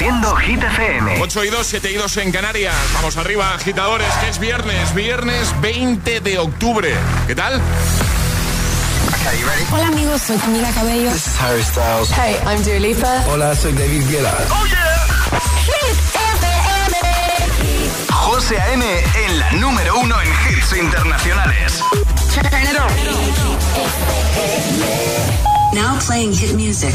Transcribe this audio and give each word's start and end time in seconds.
Haciendo 0.00 0.34
Hit 0.36 0.62
FM. 0.62 1.20
8 1.20 1.44
y 1.44 1.50
2, 1.50 1.66
7 1.66 1.90
y 1.90 1.94
2 1.96 2.16
en 2.16 2.32
Canarias. 2.32 2.74
Vamos 2.94 3.18
arriba, 3.18 3.52
agitadores, 3.52 4.10
que 4.14 4.30
es 4.30 4.38
viernes, 4.38 4.94
viernes 4.94 5.54
20 5.60 6.20
de 6.20 6.38
octubre. 6.38 6.94
¿Qué 7.26 7.34
tal? 7.34 7.60
Hola 9.70 9.88
amigos, 9.88 10.22
soy 10.22 10.38
Camila 10.38 10.70
Cabello. 10.70 11.10
This 11.10 11.26
is 11.26 11.38
Harry 11.38 11.62
Styles. 11.62 12.10
Hey, 12.12 12.38
I'm 12.46 12.62
Dua 12.62 12.78
Lipa. 12.78 13.24
Hola, 13.28 13.54
soy 13.54 13.74
David 13.74 14.08
Guetta. 14.08 14.34
¡Oh, 14.48 14.64
yeah! 14.64 15.38
Hit 15.66 15.98
FM. 16.14 16.96
José 18.10 18.58
A.M. 18.58 19.04
en 19.26 19.38
la 19.38 19.52
número 19.52 19.98
uno 19.98 20.16
en 20.22 20.28
hits 20.48 20.72
internacionales. 20.78 21.82
Now 25.74 25.98
playing 25.98 26.32
hit 26.32 26.54
music. 26.54 26.94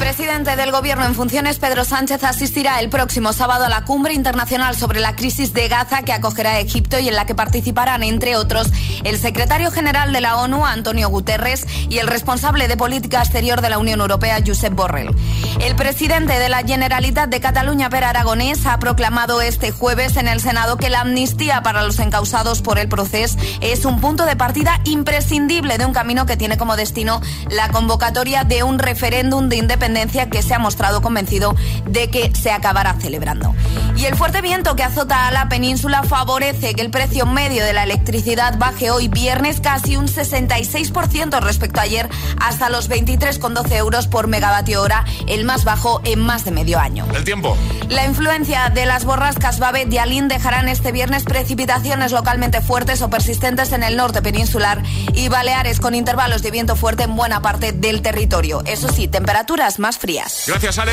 Presidente 0.00 0.56
del 0.56 0.72
Gobierno 0.72 1.04
en 1.04 1.14
funciones, 1.14 1.58
Pedro 1.58 1.84
Sánchez, 1.84 2.24
asistirá 2.24 2.80
el 2.80 2.88
próximo 2.88 3.34
sábado 3.34 3.66
a 3.66 3.68
la 3.68 3.84
cumbre 3.84 4.14
internacional 4.14 4.74
sobre 4.74 4.98
la 4.98 5.14
crisis 5.14 5.52
de 5.52 5.68
Gaza 5.68 6.02
que 6.02 6.14
acogerá 6.14 6.58
Egipto 6.58 6.98
y 6.98 7.08
en 7.08 7.14
la 7.14 7.26
que 7.26 7.34
participarán, 7.34 8.02
entre 8.02 8.34
otros, 8.36 8.68
el 9.04 9.18
secretario 9.18 9.70
general 9.70 10.10
de 10.14 10.22
la 10.22 10.38
ONU, 10.38 10.64
Antonio 10.64 11.10
Guterres, 11.10 11.66
y 11.90 11.98
el 11.98 12.06
responsable 12.06 12.66
de 12.66 12.78
política 12.78 13.18
exterior 13.18 13.60
de 13.60 13.68
la 13.68 13.78
Unión 13.78 14.00
Europea, 14.00 14.38
Josep 14.44 14.74
Borrell. 14.74 15.14
El 15.60 15.76
presidente 15.76 16.38
de 16.38 16.48
la 16.48 16.62
Generalitat 16.62 17.28
de 17.28 17.40
Cataluña, 17.40 17.90
Per 17.90 18.02
Aragonés, 18.02 18.64
ha 18.64 18.78
proclamado 18.78 19.42
este 19.42 19.70
jueves 19.70 20.16
en 20.16 20.28
el 20.28 20.40
Senado 20.40 20.78
que 20.78 20.88
la 20.88 21.02
amnistía 21.02 21.62
para 21.62 21.82
los 21.82 21.98
encausados 21.98 22.62
por 22.62 22.78
el 22.78 22.88
proceso 22.88 23.36
es 23.60 23.84
un 23.84 24.00
punto 24.00 24.24
de 24.24 24.34
partida 24.34 24.80
imprescindible 24.84 25.76
de 25.76 25.84
un 25.84 25.92
camino 25.92 26.24
que 26.24 26.38
tiene 26.38 26.56
como 26.56 26.76
destino 26.76 27.20
la 27.50 27.68
convocatoria 27.68 28.44
de 28.44 28.62
un 28.62 28.78
referéndum 28.78 29.50
de 29.50 29.56
independencia 29.56 29.89
que 30.30 30.42
se 30.42 30.54
ha 30.54 30.58
mostrado 30.58 31.02
convencido 31.02 31.54
de 31.86 32.08
que 32.10 32.32
se 32.34 32.50
acabará 32.50 32.94
celebrando. 33.00 33.54
Y 33.96 34.06
el 34.06 34.14
fuerte 34.14 34.40
viento 34.40 34.76
que 34.76 34.82
azota 34.82 35.26
a 35.26 35.30
la 35.30 35.48
península 35.48 36.02
favorece 36.04 36.74
que 36.74 36.80
el 36.80 36.90
precio 36.90 37.26
medio 37.26 37.64
de 37.64 37.72
la 37.72 37.82
electricidad 37.82 38.56
baje 38.56 38.90
hoy 38.90 39.08
viernes 39.08 39.60
casi 39.60 39.96
un 39.96 40.06
66% 40.06 41.40
respecto 41.40 41.80
a 41.80 41.82
ayer 41.82 42.08
hasta 42.40 42.70
los 42.70 42.88
23,12 42.88 43.72
euros 43.76 44.06
por 44.06 44.28
megavatio 44.28 44.80
hora, 44.80 45.04
el 45.26 45.44
más 45.44 45.64
bajo 45.64 46.00
en 46.04 46.20
más 46.20 46.44
de 46.44 46.52
medio 46.52 46.78
año. 46.78 47.04
El 47.14 47.24
tiempo. 47.24 47.56
La 47.88 48.06
influencia 48.06 48.70
de 48.70 48.86
las 48.86 49.04
borrascas 49.04 49.58
Babet 49.58 49.92
y 49.92 49.98
Alín 49.98 50.28
dejarán 50.28 50.68
este 50.68 50.92
viernes 50.92 51.24
precipitaciones 51.24 52.12
localmente 52.12 52.60
fuertes 52.60 53.02
o 53.02 53.10
persistentes 53.10 53.72
en 53.72 53.82
el 53.82 53.96
norte 53.96 54.22
peninsular 54.22 54.82
y 55.14 55.28
Baleares 55.28 55.80
con 55.80 55.94
intervalos 55.94 56.42
de 56.42 56.52
viento 56.52 56.76
fuerte 56.76 57.02
en 57.02 57.16
buena 57.16 57.42
parte 57.42 57.72
del 57.72 58.02
territorio. 58.02 58.62
Eso 58.64 58.88
sí, 58.88 59.08
temperaturas 59.08 59.79
más 59.80 59.98
frías. 59.98 60.44
Gracias, 60.46 60.78
Ale. 60.78 60.92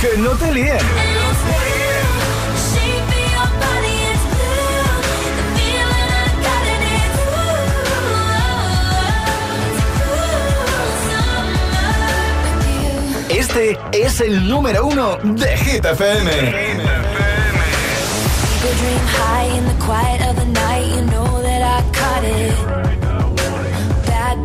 que 0.00 0.18
no 0.18 0.30
te 0.32 0.52
líen. 0.52 0.78
Este 13.30 13.78
es 13.92 14.20
el 14.20 14.48
número 14.48 14.86
uno 14.86 15.16
de 15.22 15.56
Hit 15.58 15.84
FM. 15.84 17.08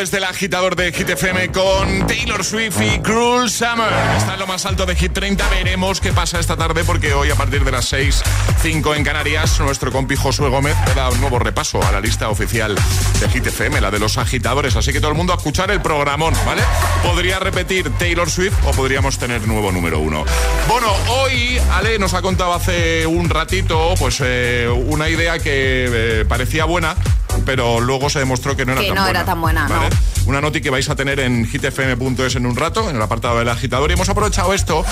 nueva 0.00 0.06
hora 0.08 0.10
desde 0.10 0.18
el 0.18 0.24
agitador 0.24 0.76
de 0.76 0.92
Hit 0.92 1.10
FM 1.10 1.52
con 1.52 2.06
Taylor 2.06 2.44
Swift 2.44 2.80
y 2.80 3.00
Cruel 3.00 3.50
Summer. 3.50 3.92
Está 4.16 4.34
en 4.34 4.40
lo 4.40 4.46
más 4.46 4.64
alto 4.64 4.86
de 4.86 4.96
Hit 4.96 5.12
30. 5.12 5.46
Veremos 5.50 6.00
qué 6.00 6.12
pasa 6.12 6.40
esta 6.40 6.56
tarde 6.56 6.84
porque 6.84 7.12
hoy 7.12 7.30
a 7.30 7.34
partir 7.34 7.64
de 7.64 7.70
las 7.70 7.86
6, 7.86 8.22
5 8.62 8.94
en 8.94 9.04
Canarias, 9.04 9.60
nuestro 9.60 9.92
compi 9.92 10.16
Josué 10.16 10.48
Gómez 10.48 10.74
te 10.86 10.94
da 10.94 11.10
un 11.10 11.20
nuevo 11.20 11.38
repaso 11.38 11.82
a 11.82 11.92
la 11.92 12.00
lista 12.00 12.30
oficial 12.30 12.74
de 13.20 13.28
Hit 13.28 13.46
FM, 13.46 13.80
la 13.80 13.90
de 13.90 13.98
los 13.98 14.16
agitadores. 14.16 14.74
Así 14.76 14.92
que 14.92 15.00
todo 15.00 15.10
el 15.10 15.16
mundo 15.16 15.32
a 15.32 15.36
escuchar 15.36 15.70
el 15.70 15.82
programón, 15.82 16.34
¿vale? 16.46 16.62
Podría 17.02 17.38
repetir 17.38 17.90
Taylor 17.98 18.30
Swift 18.30 18.56
o 18.66 18.70
podríamos 18.70 19.18
tener 19.18 19.46
nuevo 19.46 19.70
número 19.70 19.98
uno. 19.98 20.24
Bueno, 20.68 20.88
hoy 21.08 21.58
Ale 21.72 21.98
nos 21.98 22.14
ha 22.14 22.22
contado 22.22 22.54
hace 22.54 23.06
un 23.06 23.28
ratito 23.28 23.94
pues 23.98 24.20
eh, 24.24 24.68
una 24.86 25.08
idea 25.08 25.38
que 25.38 26.20
eh, 26.22 26.24
parecía 26.26 26.64
buena 26.64 26.96
pero 27.44 27.80
luego 27.80 28.10
se 28.10 28.18
demostró 28.18 28.56
que 28.56 28.64
no 28.66 28.72
era 28.72 28.80
que 28.80 28.86
tan 28.88 28.96
no 28.96 29.02
buena. 29.02 29.18
era 29.18 29.26
tan 29.26 29.40
buena, 29.40 29.68
¿vale? 29.68 29.90
no. 29.90 29.96
Una 30.26 30.40
noti 30.40 30.60
que 30.60 30.70
vais 30.70 30.88
a 30.88 30.94
tener 30.96 31.18
en 31.20 31.46
hitfm.es 31.46 32.36
en 32.36 32.46
un 32.46 32.56
rato, 32.56 32.88
en 32.90 32.96
el 32.96 33.02
apartado 33.02 33.38
del 33.38 33.48
agitador. 33.48 33.90
Y 33.90 33.94
hemos 33.94 34.08
aprovechado 34.08 34.52
esto 34.54 34.84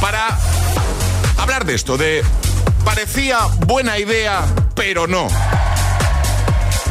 para 0.00 0.38
hablar 1.38 1.64
de 1.64 1.74
esto, 1.74 1.96
de 1.96 2.22
parecía 2.84 3.38
buena 3.66 3.98
idea, 3.98 4.44
pero 4.74 5.06
no. 5.06 5.28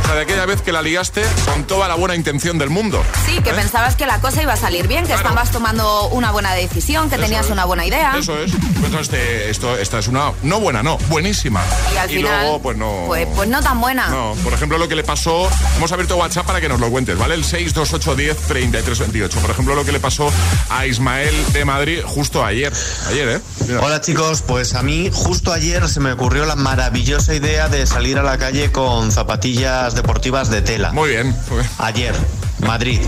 O 0.05 0.07
sea, 0.07 0.15
de 0.17 0.21
aquella 0.21 0.45
vez 0.45 0.61
que 0.61 0.71
la 0.71 0.83
liaste 0.83 1.23
con 1.51 1.63
toda 1.65 1.87
la 1.87 1.95
buena 1.95 2.15
intención 2.15 2.59
del 2.59 2.69
mundo. 2.69 3.03
Sí, 3.25 3.41
que 3.41 3.49
¿Eh? 3.49 3.53
pensabas 3.55 3.95
que 3.95 4.05
la 4.05 4.21
cosa 4.21 4.43
iba 4.43 4.53
a 4.53 4.57
salir 4.57 4.87
bien, 4.87 5.01
que 5.01 5.07
Claro. 5.13 5.21
estabas 5.29 5.49
tomando 5.49 6.09
una 6.09 6.29
buena 6.31 6.53
decisión, 6.53 7.09
que 7.09 7.15
Eso 7.15 7.23
tenías 7.23 7.45
es. 7.47 7.51
una 7.51 7.65
buena 7.65 7.85
idea. 7.87 8.13
Eso 8.15 8.37
es. 8.37 8.53
Entonces, 8.53 9.01
este- 9.01 9.49
esto, 9.49 9.75
esta 9.77 9.97
es 9.97 10.07
una, 10.07 10.31
no 10.43 10.59
buena, 10.59 10.83
no, 10.83 10.99
buenísima. 11.09 11.63
Y 11.93 11.97
al 11.97 12.07
final, 12.09 12.41
luego, 12.43 12.61
pues 12.61 12.77
no. 12.77 13.03
pues, 13.07 13.27
pues 13.35 13.49
no 13.49 13.61
tan 13.63 13.81
buena. 13.81 14.07
No, 14.09 14.35
por 14.43 14.53
ejemplo, 14.53 14.77
lo 14.77 14.87
que 14.87 14.95
le 14.95 15.03
pasó, 15.03 15.49
hemos 15.77 15.91
abierto 15.91 16.17
WhatsApp 16.17 16.45
para 16.45 16.61
que 16.61 16.69
nos 16.69 16.79
lo 16.79 16.91
cuentes, 16.91 17.17
¿vale? 17.17 17.33
El 17.33 17.43
628103328. 17.43 19.29
Por 19.41 19.49
ejemplo, 19.49 19.73
lo 19.73 19.85
que 19.85 19.91
le 19.91 19.99
pasó 19.99 20.31
a 20.69 20.85
Ismael 20.85 21.33
de 21.51 21.65
Madrid 21.65 22.01
justo 22.05 22.45
ayer. 22.45 22.71
Ayer, 23.09 23.27
¿eh? 23.29 23.41
Mira. 23.67 23.79
Hola 23.81 24.01
chicos, 24.01 24.43
pues 24.43 24.75
a 24.75 24.83
mí 24.83 25.09
justo 25.11 25.51
ayer 25.51 25.89
se 25.89 25.99
me 25.99 26.11
ocurrió 26.11 26.45
la 26.45 26.55
maravillosa 26.55 27.33
idea 27.33 27.69
de 27.69 27.87
salir 27.87 28.19
a 28.19 28.23
la 28.23 28.37
calle 28.37 28.71
con 28.71 29.11
zapatillas 29.11 29.94
deportivas 29.95 30.50
de 30.50 30.62
tela. 30.62 30.92
Muy 30.92 31.09
bien. 31.09 31.36
Ayer, 31.77 32.13
Madrid, 32.59 32.99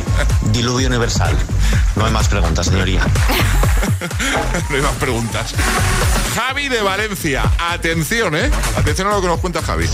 diluvio 0.51 0.88
universal. 0.88 1.35
No 1.95 2.05
hay 2.05 2.11
más 2.11 2.27
preguntas, 2.27 2.67
señoría. 2.67 3.01
no 4.69 4.75
hay 4.75 4.81
más 4.81 4.95
preguntas. 4.95 5.53
Javi 6.35 6.69
de 6.69 6.81
Valencia. 6.81 7.44
Atención, 7.57 8.35
¿eh? 8.35 8.51
Atención 8.77 9.07
a 9.07 9.11
lo 9.11 9.21
que 9.21 9.27
nos 9.27 9.39
cuenta 9.39 9.61
Javi. 9.61 9.88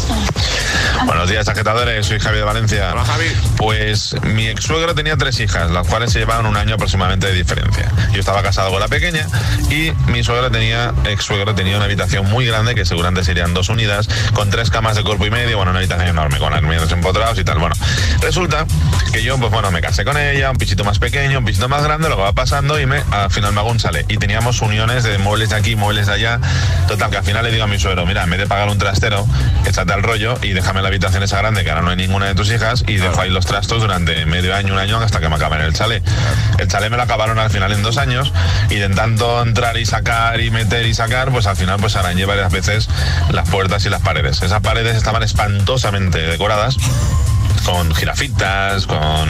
Buenos 1.06 1.30
días, 1.30 1.48
agitadores. 1.48 2.06
Soy 2.06 2.20
Javi 2.20 2.38
de 2.38 2.44
Valencia. 2.44 2.92
Hola, 2.94 3.06
Javi. 3.06 3.26
Pues 3.58 4.16
mi 4.24 4.48
ex 4.48 4.64
suegro 4.64 4.96
tenía 4.96 5.18
tres 5.18 5.40
hijas, 5.40 5.70
las 5.72 5.88
cuales 5.88 6.12
se 6.12 6.20
llevaban 6.20 6.46
un 6.46 6.56
año 6.58 6.76
aproximadamente 6.76 7.28
de 7.28 7.34
diferencia. 7.34 7.92
Yo 8.12 8.20
estaba 8.20 8.42
casado 8.42 8.72
con 8.72 8.80
la 8.80 8.88
pequeña 8.88 9.28
y 9.70 9.92
mi 10.12 10.24
suegra 10.24 10.50
tenía, 10.50 10.94
ex 11.06 11.24
suegro 11.24 11.56
tenía 11.56 11.76
una 11.78 11.86
habitación 11.86 12.30
muy 12.30 12.46
grande 12.46 12.76
que 12.76 12.86
seguramente 12.86 13.24
serían 13.24 13.54
dos 13.54 13.70
unidas, 13.70 14.08
con 14.34 14.50
tres 14.50 14.70
camas 14.70 14.96
de 14.96 15.04
cuerpo 15.04 15.26
y 15.26 15.32
medio, 15.32 15.58
bueno, 15.58 15.72
una 15.72 15.80
habitación 15.80 16.10
enorme, 16.10 16.40
con 16.40 16.54
armarios 16.54 16.92
empotrados 16.92 17.38
y 17.40 17.44
tal. 17.44 17.60
Bueno, 17.60 17.76
resulta 18.22 18.66
que 19.12 19.24
yo, 19.24 19.38
pues 19.44 19.52
bueno, 19.52 19.72
me 19.72 19.82
casé 19.82 20.06
con 20.06 20.16
ella, 20.16 20.52
un 20.52 20.56
pisito 20.56 20.86
más 20.86 21.00
pequeño, 21.00 21.40
un 21.40 21.44
pisito 21.44 21.68
más 21.68 21.84
grande, 21.84 22.08
lo 22.08 22.18
va 22.18 22.32
pasando 22.32 22.80
y 22.80 22.86
me, 22.86 23.04
al 23.12 23.30
final 23.30 23.52
me 23.52 23.60
hago 23.60 23.72
un 23.72 23.78
chale. 23.78 24.06
Y 24.08 24.16
teníamos 24.16 24.62
uniones 24.62 25.04
de 25.04 25.18
muebles 25.18 25.50
de 25.50 25.58
aquí, 25.58 25.76
muebles 25.76 26.08
de 26.08 26.14
allá. 26.14 26.40
Total, 26.88 27.10
que 27.10 27.18
al 27.18 27.26
final 27.26 27.44
le 27.44 27.52
digo 27.52 27.66
a 27.66 27.68
mi 27.68 27.78
suegro, 27.78 28.06
mira, 28.06 28.24
en 28.24 28.30
vez 28.30 28.40
de 28.40 28.48
pagar 28.48 28.70
un 28.70 28.78
trastero, 28.78 29.28
échate 29.66 29.92
al 29.92 30.02
rollo 30.02 30.40
y 30.42 30.54
déjame 30.54 30.82
la 30.82 30.88
habitación 30.88 31.24
esa 31.24 31.40
grande, 31.40 31.66
que 31.66 31.72
ahora 31.72 31.82
no 31.82 31.90
hay 31.90 31.98
ninguna 31.98 32.28
de 32.28 32.36
tus 32.36 32.50
hijas, 32.52 32.86
y 32.88 32.96
dejo 32.96 33.20
ahí 33.20 33.32
los 33.32 33.46
trastos 33.46 33.82
durante 33.82 34.26
medio 34.26 34.56
año, 34.56 34.76
un 34.76 34.80
año, 34.80 34.98
hasta 34.98 35.20
que 35.20 35.28
me 35.28 35.36
acaben 35.36 35.60
el 35.60 35.74
chale. 35.74 36.02
El 36.58 36.70
chale 36.70 36.90
me 36.90 36.96
lo 36.96 37.04
acabaron 37.04 37.38
al 37.38 37.50
final 37.50 37.74
en 37.74 37.84
dos 37.84 37.98
años, 37.98 38.32
y 38.70 38.76
de 38.76 38.88
tanto 38.88 39.42
entrar 39.42 39.76
y 39.76 39.86
sacar 39.86 40.40
y 40.40 40.52
meter 40.52 40.86
y 40.86 40.94
sacar, 40.94 41.32
pues 41.32 41.48
al 41.48 41.58
final 41.58 41.82
pues 41.82 41.98
arañé 41.98 42.24
varias 42.24 42.50
veces 42.50 42.88
las 43.30 43.50
puertas 43.50 43.86
y 43.86 43.90
las 43.90 44.02
paredes. 44.02 44.42
Esas 44.42 44.62
paredes 44.62 44.96
estaban 44.96 45.22
espantosamente 45.22 46.20
decoradas 46.20 46.78
con 47.66 47.94
jirafitas, 47.96 48.86
con 48.88 49.30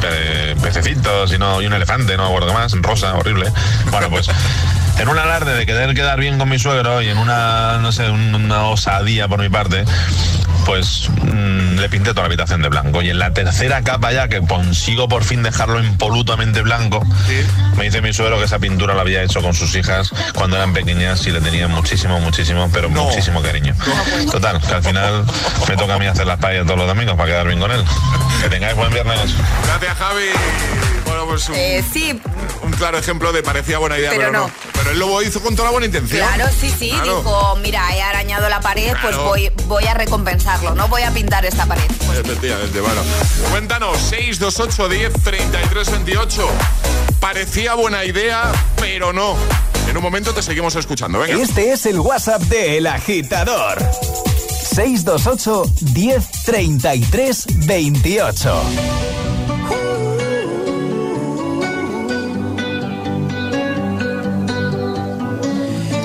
pe- 0.00 0.56
pececitos 0.62 1.32
y, 1.32 1.38
no, 1.38 1.60
y 1.62 1.66
un 1.66 1.72
elefante, 1.72 2.16
no 2.16 2.24
me 2.24 2.28
acuerdo 2.36 2.52
más, 2.52 2.72
rosa, 2.80 3.14
horrible. 3.14 3.50
Bueno, 3.90 4.10
pues 4.10 4.28
en 4.98 5.08
un 5.08 5.18
alarde 5.18 5.54
de 5.54 5.66
querer 5.66 5.94
quedar 5.94 6.18
bien 6.20 6.38
con 6.38 6.48
mi 6.48 6.58
suegro 6.58 7.02
y 7.02 7.08
en 7.08 7.18
una, 7.18 7.78
no 7.78 7.92
sé, 7.92 8.08
un- 8.10 8.34
una 8.34 8.64
osadía 8.64 9.26
por 9.28 9.40
mi 9.40 9.48
parte, 9.48 9.84
pues 10.64 11.08
mm, 11.22 11.78
le 11.78 11.88
pinté 11.88 12.10
toda 12.10 12.22
la 12.22 12.26
habitación 12.26 12.62
de 12.62 12.68
blanco. 12.68 13.02
Y 13.02 13.10
en 13.10 13.18
la 13.18 13.32
tercera 13.32 13.82
capa 13.82 14.12
ya, 14.12 14.28
que 14.28 14.40
consigo 14.40 15.08
por 15.08 15.24
fin 15.24 15.42
dejarlo 15.42 15.82
impolutamente 15.82 16.62
blanco, 16.62 17.04
me 17.76 17.84
dice 17.84 18.00
mi 18.00 18.12
suegro 18.12 18.38
que 18.38 18.44
esa 18.44 18.58
pintura 18.60 18.94
la 18.94 19.00
había 19.00 19.22
hecho 19.22 19.42
con 19.42 19.54
sus 19.54 19.74
hijas 19.74 20.10
cuando 20.34 20.56
eran 20.56 20.72
pequeñas 20.72 21.26
y 21.26 21.30
le 21.32 21.40
tenían 21.40 21.70
muchísimo, 21.72 22.20
muchísimo, 22.20 22.70
pero 22.72 22.88
No. 22.88 23.04
muchísimo 23.04 23.42
cariño. 23.42 23.74
Total, 24.30 24.60
que 24.60 24.74
al 24.74 24.82
final 24.84 25.24
me 25.68 25.76
toca 25.76 25.94
a 25.94 25.98
mí 25.98 26.06
hacer 26.06 26.26
las 26.26 26.38
paellas 26.38 26.64
todos 26.64 26.78
los 26.78 26.86
domingos 26.86 27.16
para 27.16 27.28
quedar 27.30 27.46
bien 27.48 27.58
con 27.58 27.70
él. 27.72 27.82
Que 28.42 28.48
tengáis 28.48 28.76
buen 28.76 28.92
viernes. 28.92 29.18
Gracias, 29.66 29.98
Javi. 29.98 31.01
Pues 31.26 31.48
un, 31.48 31.54
Eh, 31.56 31.84
sí, 31.92 32.20
un 32.62 32.70
claro 32.72 32.98
ejemplo 32.98 33.32
de 33.32 33.42
parecía 33.42 33.78
buena 33.78 33.98
idea, 33.98 34.10
pero, 34.10 34.22
Pero 34.22 34.32
no. 34.32 34.46
no. 34.46 34.52
Pero 34.74 34.90
él 34.90 34.98
lo 34.98 35.22
hizo 35.22 35.40
con 35.40 35.54
toda 35.54 35.66
la 35.66 35.72
buena 35.72 35.86
intención. 35.86 36.26
claro, 36.26 36.50
sí, 36.58 36.70
sí. 36.76 36.90
Claro. 36.90 37.18
Dijo, 37.18 37.56
mira, 37.56 37.94
he 37.94 38.02
arañado 38.02 38.48
la 38.48 38.60
pared, 38.60 38.92
pues 39.00 39.16
voy, 39.16 39.50
voy 39.66 39.84
a 39.86 39.94
recompensarlo, 39.94 40.74
no 40.74 40.88
voy 40.88 41.02
a 41.02 41.10
pintar 41.12 41.44
esta 41.44 41.66
pared. 41.66 41.84
Pues 42.06 42.18
Efectivamente, 42.18 42.80
bueno. 42.80 43.00
Cuéntanos, 43.50 43.98
628 43.98 44.88
10 44.88 45.12
33 45.22 45.90
28. 45.90 46.48
Parecía 47.20 47.74
buena 47.74 48.04
idea, 48.04 48.50
pero 48.76 49.12
no. 49.12 49.36
En 49.88 49.96
un 49.96 50.02
momento 50.02 50.32
te 50.32 50.42
seguimos 50.42 50.74
escuchando. 50.76 51.18
Venga. 51.18 51.40
Este 51.42 51.72
es 51.72 51.86
el 51.86 51.98
WhatsApp 52.00 52.42
de 52.42 52.78
El 52.78 52.86
Agitador. 52.86 53.78
628 54.74 55.64
10 55.80 56.30
33 56.44 57.46
28. 57.66 58.62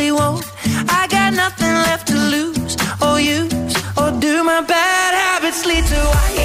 I 0.00 1.08
got 1.10 1.34
nothing 1.34 1.74
left 1.86 2.06
to 2.06 2.14
lose 2.14 2.76
or 3.02 3.20
use, 3.20 3.74
or 3.96 4.12
do. 4.20 4.44
My 4.44 4.60
bad 4.60 5.12
habits 5.14 5.66
lead 5.66 5.84
to 5.86 6.37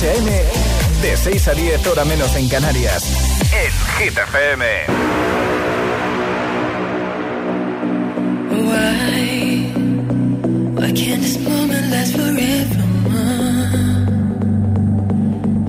De 0.00 1.16
6 1.16 1.48
a 1.48 1.54
10 1.54 1.86
hora 1.88 2.04
menos 2.04 2.32
en 2.36 2.48
Canarias. 2.48 3.02
En 3.52 3.72
Hit 3.98 4.16
FM. 4.16 4.64
Why? 8.48 9.72
Why 10.76 10.92
can't 10.92 11.20
this 11.20 11.40
moment 11.40 11.90
last 11.90 12.12
forever? 12.12 12.84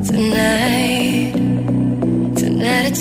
Tonight, 0.06 1.34
tonight 2.36 2.96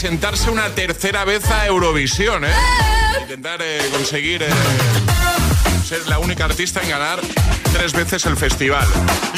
presentarse 0.00 0.48
una 0.48 0.68
tercera 0.68 1.24
vez 1.24 1.44
a 1.50 1.66
Eurovisión, 1.66 2.44
¿eh? 2.44 2.52
Intentar 3.20 3.60
eh, 3.60 3.80
conseguir 3.90 4.44
eh, 4.44 4.48
ser 5.84 6.06
la 6.06 6.20
única 6.20 6.44
artista 6.44 6.80
en 6.80 6.90
ganar 6.90 7.18
tres 7.72 7.92
veces 7.94 8.24
el 8.26 8.36
festival. 8.36 8.86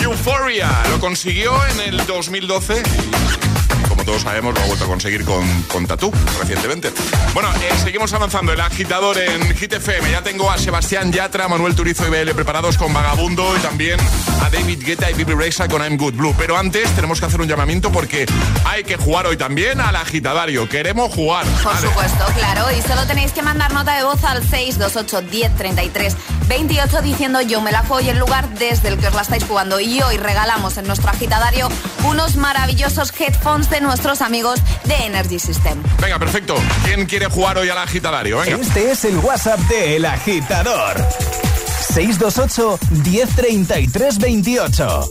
Euphoria 0.03 0.71
lo 0.91 1.01
consiguió 1.01 1.51
en 1.69 1.81
el 1.81 2.07
2012 2.07 2.83
como 4.01 4.13
todos 4.13 4.23
sabemos, 4.23 4.55
lo 4.55 4.63
ha 4.63 4.67
vuelto 4.67 4.87
a 4.87 4.89
conseguir 4.89 5.27
con, 5.27 5.63
con 5.65 5.87
Tatú 5.87 6.11
recientemente. 6.39 6.91
Bueno, 7.35 7.51
eh, 7.57 7.71
seguimos 7.83 8.11
avanzando. 8.15 8.51
El 8.51 8.61
agitador 8.61 9.19
en 9.19 9.55
Hit 9.55 9.75
FM. 9.75 10.11
Ya 10.11 10.23
tengo 10.23 10.51
a 10.51 10.57
Sebastián 10.57 11.13
Yatra, 11.13 11.49
Manuel 11.49 11.75
Turizo 11.75 12.07
y 12.07 12.11
BL 12.11 12.31
preparados 12.31 12.79
con 12.79 12.95
Vagabundo 12.95 13.55
y 13.59 13.61
también 13.61 14.01
a 14.43 14.49
David 14.49 14.83
Guetta 14.87 15.11
y 15.11 15.15
Bibi 15.15 15.35
Rexa 15.35 15.69
con 15.69 15.83
I'm 15.83 15.99
Good 15.99 16.15
Blue. 16.15 16.35
Pero 16.39 16.57
antes 16.57 16.89
tenemos 16.95 17.21
que 17.21 17.27
hacer 17.27 17.43
un 17.43 17.49
llamamiento 17.49 17.93
porque 17.93 18.25
hay 18.65 18.85
que 18.85 18.97
jugar 18.97 19.27
hoy 19.27 19.37
también 19.37 19.83
al 19.83 19.95
agitadario. 19.95 20.67
Queremos 20.67 21.13
jugar. 21.13 21.45
Por 21.63 21.75
Vale. 21.75 21.89
supuesto, 21.89 22.25
claro. 22.39 22.71
Y 22.71 22.81
solo 22.81 23.07
tenéis 23.07 23.33
que 23.33 23.43
mandar 23.43 23.75
nota 23.75 23.97
de 23.97 24.05
voz 24.05 24.25
al 24.25 24.43
628 24.43 25.29
1033 25.31 26.17
28 26.51 27.01
diciendo 27.03 27.41
yo 27.41 27.61
me 27.61 27.71
la 27.71 27.85
juego 27.85 28.01
y 28.01 28.09
el 28.09 28.19
lugar 28.19 28.49
desde 28.59 28.89
el 28.89 28.99
que 28.99 29.07
os 29.07 29.15
la 29.15 29.23
estáis 29.23 29.45
jugando. 29.45 29.79
Y 29.79 30.03
hoy 30.03 30.17
regalamos 30.17 30.77
en 30.79 30.87
nuestro 30.87 31.09
agitadario 31.09 31.69
unos 32.05 32.35
maravillosos 32.35 33.13
headphones 33.19 33.71
de 33.71 33.81
nuestros 33.81 34.21
amigos 34.21 34.59
de 34.85 34.95
Energy 35.07 35.39
System. 35.39 35.81
Venga, 36.01 36.19
perfecto. 36.19 36.57
¿Quién 36.85 37.07
quiere 37.07 37.27
jugar 37.27 37.57
hoy 37.57 37.69
al 37.69 37.79
agitadario? 37.79 38.39
Venga. 38.39 38.57
Este 38.57 38.91
es 38.91 39.05
el 39.05 39.19
WhatsApp 39.19 39.61
de 39.61 39.97
El 39.97 40.05
Agitador. 40.05 41.07
628 41.95 42.79
1033 43.05 44.19
28. 44.19 45.11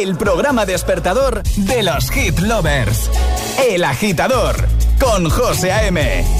El 0.00 0.16
programa 0.16 0.64
despertador 0.64 1.42
de 1.42 1.82
los 1.82 2.10
hit 2.10 2.38
lovers. 2.38 3.10
El 3.68 3.84
agitador 3.84 4.56
con 4.98 5.28
José 5.28 5.72
A.M. 5.72 6.39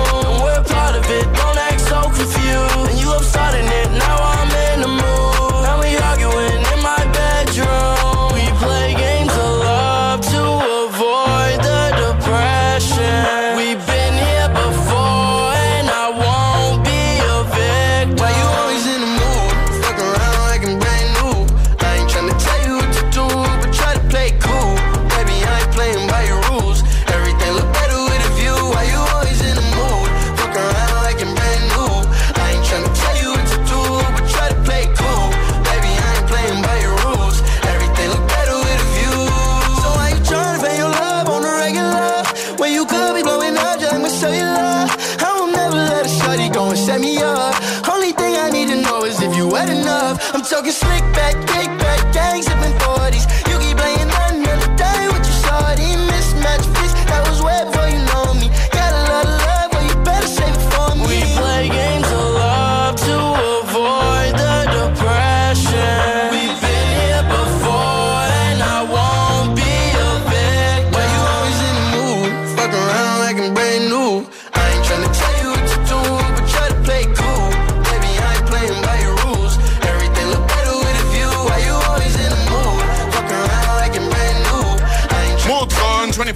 I'm 50.41 50.47
talking 50.47 50.71
slick 50.71 51.03
back, 51.13 51.35
kick 51.45 51.60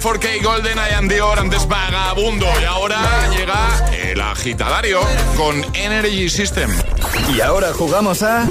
4K 0.06 0.40
Golden 0.40 0.78
and 0.78 1.10
Dior, 1.10 1.36
antes 1.36 1.66
Vagabundo. 1.66 2.46
Y 2.60 2.64
ahora 2.64 3.28
llega 3.28 3.90
el 3.92 4.20
agitadario 4.20 5.00
con 5.36 5.64
Energy 5.74 6.28
System. 6.28 6.70
Y 7.34 7.40
ahora 7.40 7.72
jugamos 7.72 8.22
a 8.22 8.48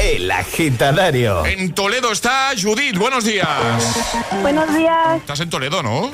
El 0.00 0.30
Agitadario. 0.30 1.44
En 1.46 1.72
Toledo 1.72 2.10
está 2.10 2.50
Judith. 2.60 2.96
Buenos 2.96 3.24
días. 3.24 3.48
Buenos 4.42 4.74
días. 4.74 5.16
Estás 5.16 5.40
en 5.40 5.50
Toledo, 5.50 5.82
¿no? 5.82 6.10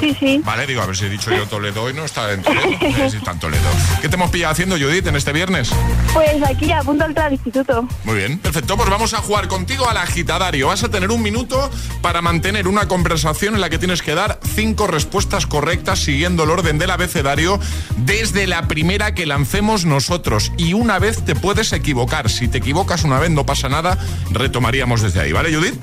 Sí, 0.00 0.16
sí. 0.18 0.40
Vale, 0.44 0.66
digo, 0.66 0.82
a 0.82 0.86
ver 0.86 0.96
si 0.96 1.06
he 1.06 1.08
dicho 1.08 1.30
yo 1.30 1.46
Toledo 1.46 1.88
y 1.88 1.94
no 1.94 2.04
está 2.04 2.32
en 2.32 2.42
Toledo. 2.42 3.10
Sí 3.10 3.16
está 3.16 3.32
en 3.32 3.38
Toledo. 3.38 3.68
¿Qué 4.00 4.08
te 4.08 4.16
hemos 4.16 4.30
pillado 4.30 4.52
haciendo, 4.52 4.76
Judith, 4.76 5.06
en 5.06 5.16
este 5.16 5.32
viernes? 5.32 5.70
Pues 6.12 6.42
aquí 6.42 6.70
a 6.72 6.82
punto 6.82 7.04
de 7.04 7.08
entrar 7.08 7.26
al 7.26 7.32
instituto. 7.32 7.88
Muy 8.04 8.16
bien, 8.16 8.38
perfecto. 8.38 8.76
Pues 8.76 8.90
vamos 8.90 9.14
a 9.14 9.18
jugar 9.18 9.48
contigo 9.48 9.88
al 9.88 9.96
agitadario. 9.96 10.68
Vas 10.68 10.84
a 10.84 10.88
tener 10.90 11.10
un 11.10 11.22
minuto 11.22 11.70
para 12.02 12.20
mantener 12.20 12.68
una 12.68 12.86
conversación 12.88 13.54
en 13.54 13.60
la 13.60 13.70
que 13.70 13.78
tienes 13.78 14.02
que 14.02 14.14
dar 14.14 14.38
cinco 14.54 14.86
respuestas 14.86 15.46
correctas 15.46 16.00
siguiendo 16.00 16.44
el 16.44 16.50
orden 16.50 16.78
del 16.78 16.90
abecedario 16.90 17.58
desde 17.96 18.46
la 18.46 18.68
primera 18.68 19.14
que 19.14 19.26
lancemos 19.26 19.84
nosotros. 19.84 20.52
Y 20.56 20.74
una 20.74 20.98
vez 20.98 21.24
te 21.24 21.34
puedes 21.44 21.74
equivocar. 21.74 22.30
Si 22.30 22.48
te 22.48 22.56
equivocas 22.56 23.04
una 23.04 23.18
vez 23.18 23.30
no 23.30 23.44
pasa 23.44 23.68
nada, 23.68 23.98
retomaríamos 24.30 25.02
desde 25.02 25.20
ahí. 25.20 25.30
¿Vale, 25.32 25.54
Judith? 25.54 25.74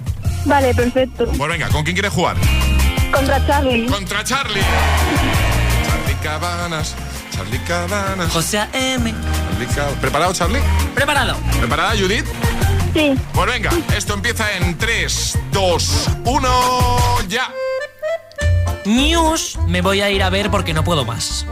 Vale, 0.45 0.73
perfecto. 0.73 1.25
Pues 1.37 1.49
venga, 1.51 1.69
¿con 1.69 1.83
quién 1.83 1.95
quieres 1.95 2.11
jugar? 2.11 2.35
Contra 3.13 3.45
Charlie. 3.45 3.85
Contra 3.85 4.23
Charlie. 4.23 4.61
Charlie 5.87 6.15
Cabanas. 6.23 6.95
Charlie 7.31 7.59
Cabanas. 7.59 8.31
José 8.31 8.57
A.M. 8.57 9.13
Charlie 9.51 9.67
Cab- 9.67 9.93
¿Preparado, 10.01 10.33
Charlie? 10.33 10.61
Preparado. 10.95 11.37
¿Preparada, 11.59 11.91
Judith? 11.91 12.25
Sí. 12.95 13.13
Pues 13.31 13.45
venga, 13.47 13.69
esto 13.95 14.15
empieza 14.15 14.51
en 14.57 14.75
3, 14.79 15.37
2, 15.51 16.09
1, 16.25 16.49
ya. 17.27 17.51
News 18.85 19.59
me 19.67 19.81
voy 19.81 20.01
a 20.01 20.09
ir 20.09 20.23
a 20.23 20.31
ver 20.31 20.49
porque 20.49 20.73
no 20.73 20.83
puedo 20.83 21.05
más. 21.05 21.45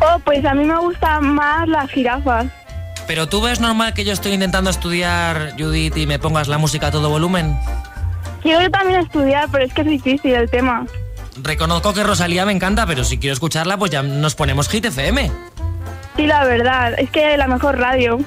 Oh, 0.00 0.18
pues 0.24 0.44
a 0.44 0.54
mí 0.54 0.64
me 0.64 0.76
gustan 0.80 1.34
más 1.36 1.68
las 1.68 1.88
jirafas. 1.90 2.46
Pero 3.06 3.28
tú 3.28 3.40
ves 3.40 3.60
normal 3.60 3.94
que 3.94 4.04
yo 4.04 4.12
estoy 4.12 4.32
intentando 4.32 4.70
estudiar, 4.70 5.54
Judith, 5.58 5.96
y 5.96 6.06
me 6.06 6.18
pongas 6.18 6.48
la 6.48 6.58
música 6.58 6.88
a 6.88 6.90
todo 6.90 7.10
volumen. 7.10 7.58
Quiero 8.42 8.62
yo 8.62 8.70
también 8.70 9.00
estudiar, 9.00 9.48
pero 9.50 9.64
es 9.64 9.72
que 9.74 9.82
es 9.82 9.86
difícil 9.86 10.34
el 10.34 10.48
tema. 10.48 10.86
Reconozco 11.42 11.92
que 11.92 12.02
Rosalía 12.02 12.44
me 12.46 12.52
encanta, 12.52 12.86
pero 12.86 13.04
si 13.04 13.18
quiero 13.18 13.34
escucharla, 13.34 13.76
pues 13.76 13.90
ya 13.90 14.02
nos 14.02 14.34
ponemos 14.34 14.68
Hit 14.68 14.86
FM. 14.86 15.30
Sí, 16.16 16.26
la 16.26 16.44
verdad, 16.44 16.94
es 16.98 17.10
que 17.10 17.36
la 17.36 17.46
mejor 17.46 17.78
radio. 17.78 18.18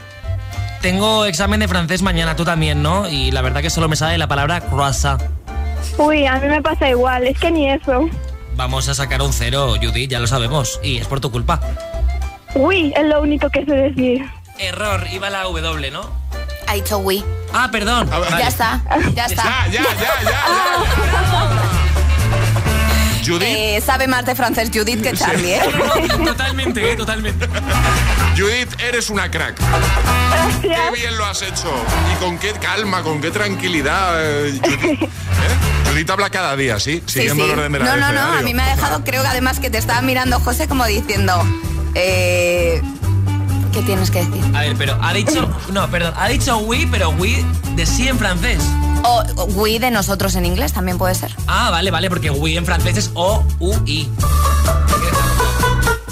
Tengo 0.81 1.25
examen 1.25 1.59
de 1.59 1.67
francés 1.67 2.01
mañana, 2.01 2.35
tú 2.35 2.43
también, 2.43 2.83
¿no? 2.83 3.07
Y 3.09 3.31
la 3.31 3.41
verdad 3.41 3.61
que 3.61 3.69
solo 3.69 3.87
me 3.87 3.95
sale 3.95 4.17
la 4.17 4.27
palabra 4.27 4.61
croissant. 4.61 5.21
Uy, 5.97 6.25
a 6.25 6.39
mí 6.39 6.47
me 6.47 6.61
pasa 6.61 6.89
igual, 6.89 7.25
es 7.25 7.37
que 7.39 7.51
ni 7.51 7.69
eso. 7.69 8.09
Vamos 8.55 8.87
a 8.89 8.93
sacar 8.93 9.21
un 9.21 9.33
cero, 9.33 9.75
Judith, 9.81 10.09
ya 10.09 10.19
lo 10.19 10.27
sabemos. 10.27 10.79
Y 10.83 10.97
es 10.97 11.07
por 11.07 11.19
tu 11.19 11.31
culpa. 11.31 11.59
Uy, 12.55 12.93
es 12.95 13.05
lo 13.05 13.21
único 13.21 13.49
que 13.49 13.65
sé 13.65 13.73
decir. 13.73 14.25
Error, 14.59 15.07
iba 15.11 15.29
la 15.29 15.43
W, 15.43 15.91
¿no? 15.91 16.09
Ha 16.67 16.73
dicho 16.73 16.97
Wii. 16.99 17.23
Ah, 17.53 17.69
perdón. 17.71 18.09
Ya 18.37 18.47
está, 18.47 18.81
ya 19.13 19.25
está. 19.25 19.43
Ya, 19.67 19.71
ya, 19.71 19.81
ya, 19.83 20.21
ya, 20.23 20.31
ya. 20.31 20.39
Judith, 23.25 23.43
Eh, 23.47 23.81
sabe 23.85 24.05
más 24.07 24.25
de 24.25 24.35
francés 24.35 24.69
Judith 24.73 25.01
que 25.01 25.13
Charlie, 25.13 25.53
¿eh? 25.55 25.61
totalmente, 26.25 26.91
eh, 26.91 26.95
totalmente. 26.97 27.47
Judith, 28.37 28.73
eres 28.81 29.09
una 29.09 29.31
crack. 29.31 29.55
Qué 30.61 30.91
bien 30.93 31.17
lo 31.17 31.25
has 31.25 31.41
hecho. 31.41 31.71
Y 32.13 32.15
con 32.23 32.37
qué 32.37 32.51
calma, 32.53 33.01
con 33.01 33.21
qué 33.21 33.31
tranquilidad. 33.31 34.15
eh, 34.21 34.59
Judith. 34.61 35.01
¿Eh? 35.03 35.09
Judith 35.89 36.09
habla 36.09 36.29
cada 36.29 36.55
día, 36.57 36.79
¿sí? 36.81 37.01
Sí, 37.05 37.19
Siguiendo 37.21 37.45
sí. 37.45 37.51
el 37.51 37.59
orden 37.59 37.71
del 37.71 37.83
No, 37.83 37.91
no, 37.91 37.97
no, 37.97 38.05
abecedario. 38.07 38.39
a 38.39 38.41
mí 38.41 38.53
me 38.53 38.63
ha 38.63 38.75
dejado, 38.75 39.03
creo 39.05 39.21
que 39.21 39.27
además 39.29 39.59
que 39.59 39.69
te 39.69 39.77
estaba 39.77 40.01
mirando 40.01 40.39
José 40.41 40.67
como 40.67 40.85
diciendo, 40.85 41.41
eh, 41.95 42.81
¿qué 43.73 43.81
tienes 43.81 44.11
que 44.11 44.23
decir? 44.25 44.43
A 44.55 44.61
ver, 44.61 44.75
pero 44.77 44.97
ha 45.01 45.13
dicho. 45.13 45.49
No, 45.71 45.87
perdón. 45.89 46.13
Ha 46.17 46.27
dicho 46.29 46.57
oui, 46.59 46.87
pero 46.89 47.09
oui 47.11 47.45
de 47.75 47.85
sí 47.85 48.07
en 48.07 48.17
francés. 48.17 48.61
O 49.03 49.21
o 49.35 49.43
we 49.45 49.79
de 49.79 49.91
nosotros 49.91 50.35
en 50.35 50.45
inglés 50.45 50.71
también 50.73 50.97
puede 50.97 51.15
ser. 51.15 51.35
Ah, 51.47 51.69
vale, 51.71 51.91
vale, 51.91 52.09
porque 52.09 52.29
oui 52.29 52.55
en 52.57 52.65
francés 52.65 52.95
es 52.97 53.11
O-U-I. 53.15 54.09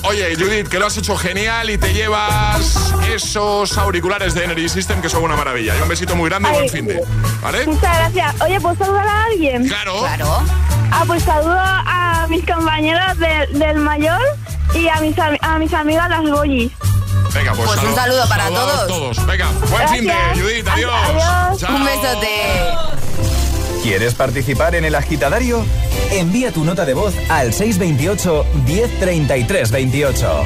Oye, 0.04 0.36
Judith, 0.36 0.68
que 0.68 0.80
lo 0.80 0.88
has 0.88 0.98
hecho 0.98 1.16
genial 1.16 1.70
y 1.70 1.78
te 1.78 1.94
llevas 1.94 2.92
esos 3.14 3.78
auriculares 3.78 4.34
de 4.34 4.44
Energy 4.44 4.68
System 4.68 5.00
que 5.02 5.10
son 5.10 5.24
una 5.24 5.36
maravilla. 5.36 5.78
Y 5.78 5.82
un 5.82 5.88
besito 5.88 6.16
muy 6.16 6.28
grande 6.30 6.50
y 6.50 6.54
buen 6.54 6.70
fin 6.70 6.88
de. 6.88 7.02
¿Vale? 7.42 7.66
Muchas 7.68 7.98
gracias. 7.98 8.42
Oye, 8.42 8.60
¿puedo 8.60 8.76
saludar 8.76 9.08
a 9.08 9.24
alguien? 9.26 9.68
Claro. 9.68 10.00
Claro. 10.00 10.42
Ah, 10.92 11.04
pues 11.08 11.24
saludo 11.24 11.56
a 11.58 12.26
mis 12.30 12.46
compañeros 12.46 13.18
de- 13.20 13.58
del 13.58 13.78
mayor 13.78 14.20
y 14.74 14.90
a 14.90 15.00
mis, 15.00 15.16
a 15.18 15.58
mis 15.60 15.74
amigas 15.74 16.10
las 16.10 16.22
Goyis. 16.30 16.72
Venga, 17.34 17.54
pues, 17.54 17.70
Pues 17.70 17.84
un 17.84 17.96
saludo- 17.96 18.28
para 18.28 18.46
a 18.48 18.50
todos. 18.88 19.26
Venga, 19.26 19.50
buen 19.70 19.90
fin 19.90 20.02
de, 20.02 20.14
Gracias. 20.14 20.40
Judith. 20.40 20.68
Adiós. 20.68 20.92
Adiós. 21.06 21.60
Chao. 21.60 21.76
Un 21.76 21.86
besote. 21.86 22.28
¿Quieres 23.84 24.14
participar 24.14 24.76
en 24.76 24.86
El 24.86 24.96
Agitadario? 24.96 25.66
Envía 26.12 26.52
tu 26.52 26.64
nota 26.64 26.86
de 26.86 26.94
voz 26.94 27.14
al 27.30 27.54
628 27.54 28.46
1033 28.66 29.72
28. 29.72 30.44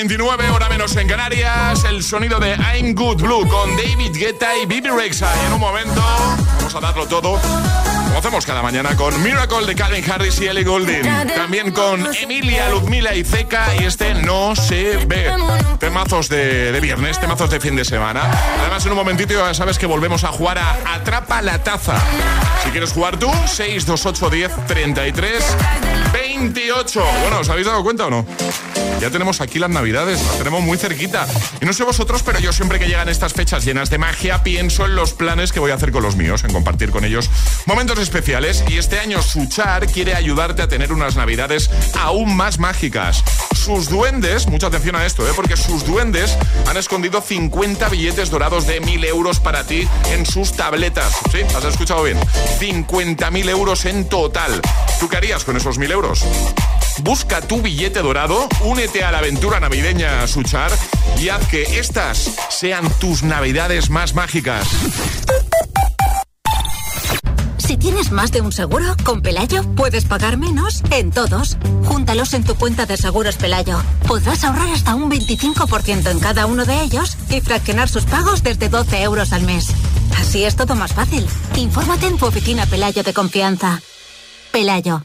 8.29, 0.00 0.50
hora 0.54 0.68
menos 0.70 0.96
en 0.96 1.06
Canarias. 1.06 1.84
El 1.84 2.02
sonido 2.02 2.38
de 2.38 2.56
I'm 2.56 2.94
Good 2.94 3.20
Blue 3.20 3.46
con 3.46 3.76
David 3.76 4.16
Guetta 4.16 4.56
y 4.56 4.64
Bibi 4.64 4.88
Rexa. 4.88 5.30
Y 5.42 5.46
en 5.46 5.52
un 5.52 5.60
momento 5.60 6.02
vamos 6.56 6.74
a 6.74 6.80
darlo 6.80 7.06
todo 7.06 7.38
como 8.10 8.18
hacemos 8.18 8.44
cada 8.44 8.60
mañana 8.60 8.96
con 8.96 9.22
Miracle 9.22 9.66
de 9.66 9.74
Calvin 9.76 10.04
Harris 10.10 10.40
y 10.40 10.46
Ellie 10.46 10.64
Goulding. 10.64 11.02
También 11.36 11.70
con 11.70 12.08
Emilia, 12.16 12.70
Luzmila 12.70 13.14
y 13.14 13.22
Zeca 13.24 13.76
y 13.78 13.84
este 13.84 14.14
No 14.14 14.56
se 14.56 14.96
ve. 15.06 15.32
Temazos 15.78 16.28
de, 16.28 16.72
de, 16.72 16.80
viernes, 16.80 17.20
temazos 17.20 17.50
de 17.50 17.60
fin 17.60 17.76
de 17.76 17.84
semana. 17.84 18.22
Además, 18.58 18.84
en 18.86 18.92
un 18.92 18.98
momentito 18.98 19.34
ya 19.34 19.54
sabes 19.54 19.78
que 19.78 19.86
volvemos 19.86 20.24
a 20.24 20.28
jugar 20.28 20.58
a 20.58 20.94
Atrapa 20.94 21.42
la 21.42 21.62
Taza. 21.62 22.00
Si 22.64 22.70
quieres 22.70 22.92
jugar 22.92 23.18
tú, 23.18 23.30
628 23.46 24.30
10 24.30 24.66
33 24.66 25.56
28. 26.12 27.04
Bueno, 27.22 27.40
¿os 27.40 27.48
habéis 27.48 27.66
dado 27.66 27.82
cuenta 27.84 28.06
o 28.06 28.10
no? 28.10 28.26
Ya 29.00 29.10
tenemos 29.10 29.40
aquí 29.40 29.58
las 29.58 29.70
navidades, 29.70 30.22
las 30.22 30.36
tenemos 30.36 30.62
muy 30.62 30.76
cerquita. 30.76 31.26
Y 31.62 31.64
no 31.64 31.72
sé 31.72 31.84
vosotros, 31.84 32.22
pero 32.22 32.38
yo 32.38 32.52
siempre 32.52 32.78
que 32.78 32.86
llegan 32.86 33.08
estas 33.08 33.32
fechas 33.32 33.64
llenas 33.64 33.88
de 33.88 33.96
magia, 33.96 34.42
pienso 34.42 34.84
en 34.84 34.94
los 34.94 35.14
planes 35.14 35.52
que 35.52 35.60
voy 35.60 35.70
a 35.70 35.74
hacer 35.74 35.90
con 35.90 36.02
los 36.02 36.16
míos, 36.16 36.44
en 36.44 36.52
compartir 36.52 36.90
con 36.90 37.04
ellos 37.06 37.30
momentos 37.64 37.98
especiales. 37.98 38.62
Y 38.68 38.76
este 38.76 38.98
año 38.98 39.22
Suchar 39.22 39.86
quiere 39.86 40.14
ayudarte 40.14 40.60
a 40.60 40.68
tener 40.68 40.92
unas 40.92 41.16
navidades 41.16 41.70
aún 41.98 42.36
más 42.36 42.58
mágicas. 42.58 43.24
Sus 43.54 43.88
duendes, 43.88 44.46
mucha 44.48 44.66
atención 44.66 44.96
a 44.96 45.06
esto, 45.06 45.26
¿eh? 45.26 45.32
porque 45.34 45.56
sus 45.56 45.86
duendes 45.86 46.36
han 46.66 46.76
escondido 46.76 47.22
50 47.22 47.88
billetes 47.88 48.28
dorados 48.28 48.66
de 48.66 48.80
1000 48.80 49.04
euros 49.06 49.40
para 49.40 49.64
ti 49.64 49.88
en 50.12 50.26
sus 50.26 50.52
tabletas. 50.52 51.14
¿Sí? 51.32 51.38
¿Has 51.56 51.64
escuchado 51.64 52.02
bien? 52.02 52.18
50.000 52.58 53.48
euros 53.48 53.86
en 53.86 54.08
total. 54.08 54.60
¿Tú 54.98 55.08
qué 55.08 55.16
harías 55.16 55.44
con 55.44 55.56
esos 55.56 55.78
1000 55.78 55.90
euros? 55.90 56.24
Busca 57.02 57.40
tu 57.40 57.62
billete 57.62 58.02
dorado, 58.02 58.48
únete 58.64 59.04
a 59.04 59.10
la 59.10 59.18
aventura 59.18 59.58
navideña 59.58 60.26
Suchar 60.26 60.70
y 61.18 61.28
haz 61.28 61.46
que 61.48 61.62
estas 61.78 62.36
sean 62.50 62.88
tus 62.98 63.22
navidades 63.22 63.90
más 63.90 64.14
mágicas. 64.14 64.66
Si 67.58 67.76
tienes 67.76 68.10
más 68.10 68.32
de 68.32 68.40
un 68.40 68.52
seguro, 68.52 68.96
con 69.04 69.22
Pelayo 69.22 69.62
puedes 69.76 70.04
pagar 70.04 70.36
menos 70.36 70.82
en 70.90 71.10
todos. 71.10 71.56
Júntalos 71.84 72.34
en 72.34 72.44
tu 72.44 72.56
cuenta 72.56 72.84
de 72.84 72.96
seguros 72.96 73.36
Pelayo. 73.36 73.80
Podrás 74.06 74.44
ahorrar 74.44 74.68
hasta 74.70 74.94
un 74.94 75.10
25% 75.10 76.10
en 76.10 76.18
cada 76.18 76.46
uno 76.46 76.64
de 76.64 76.82
ellos 76.82 77.16
y 77.30 77.40
fraccionar 77.40 77.88
sus 77.88 78.04
pagos 78.04 78.42
desde 78.42 78.68
12 78.68 79.02
euros 79.02 79.32
al 79.32 79.42
mes. 79.42 79.68
Así 80.18 80.44
es 80.44 80.56
todo 80.56 80.74
más 80.74 80.92
fácil. 80.92 81.26
Infórmate 81.56 82.06
en 82.06 82.18
tu 82.18 82.26
oficina 82.26 82.66
Pelayo 82.66 83.02
de 83.02 83.14
confianza. 83.14 83.80
Pelayo 84.52 85.04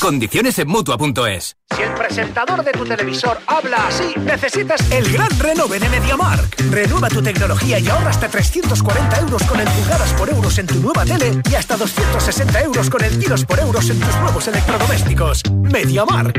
Condiciones 0.00 0.58
en 0.58 0.68
mutua.es. 0.68 1.56
Si 1.74 1.82
el 1.82 1.94
presentador 1.94 2.62
de 2.62 2.72
tu 2.72 2.84
televisor 2.84 3.38
habla 3.46 3.86
así, 3.88 4.14
necesitas 4.18 4.80
el 4.90 5.10
gran 5.12 5.30
renove 5.38 5.78
de 5.78 5.88
MediaMark. 5.88 6.60
Renueva 6.70 7.08
tu 7.08 7.22
tecnología 7.22 7.78
y 7.78 7.88
ahorra 7.88 8.10
hasta 8.10 8.28
340 8.28 9.20
euros 9.20 9.42
con 9.44 9.60
el 9.60 9.68
pulgadas 9.68 10.12
por 10.14 10.28
euros 10.28 10.58
en 10.58 10.66
tu 10.66 10.74
nueva 10.80 11.04
tele 11.04 11.40
y 11.50 11.54
hasta 11.54 11.76
260 11.76 12.62
euros 12.62 12.90
con 12.90 13.02
el 13.04 13.18
kilos 13.18 13.44
por 13.44 13.58
euros 13.58 13.88
en 13.90 14.00
tus 14.00 14.16
nuevos 14.16 14.46
electrodomésticos. 14.48 15.42
MediaMark. 15.50 16.34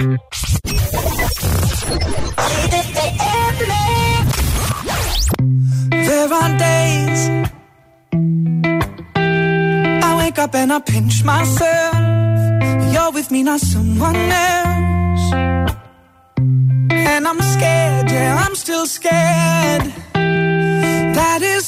There 5.89 6.33
are 6.33 6.57
days 6.57 7.29
I 10.03 10.15
wake 10.17 10.39
up 10.39 10.55
and 10.55 10.71
I 10.71 10.79
pinch 10.79 11.23
myself. 11.23 12.26
You're 12.97 13.11
with 13.11 13.29
me, 13.29 13.43
not 13.43 13.59
someone 13.59 14.15
else. 14.15 15.33
And 16.89 17.27
I'm 17.27 17.39
scared, 17.41 18.09
yeah, 18.09 18.43
I'm 18.43 18.55
still 18.55 18.87
scared. 18.87 19.83
That 20.13 21.41
is 21.43 21.67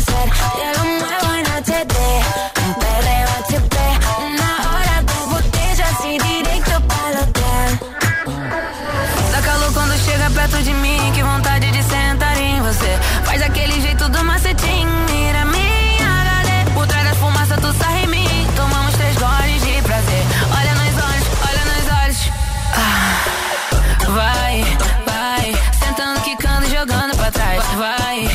Jogando 26.81 27.15
pra 27.15 27.31
trás. 27.31 27.63
Vai, 27.75 28.27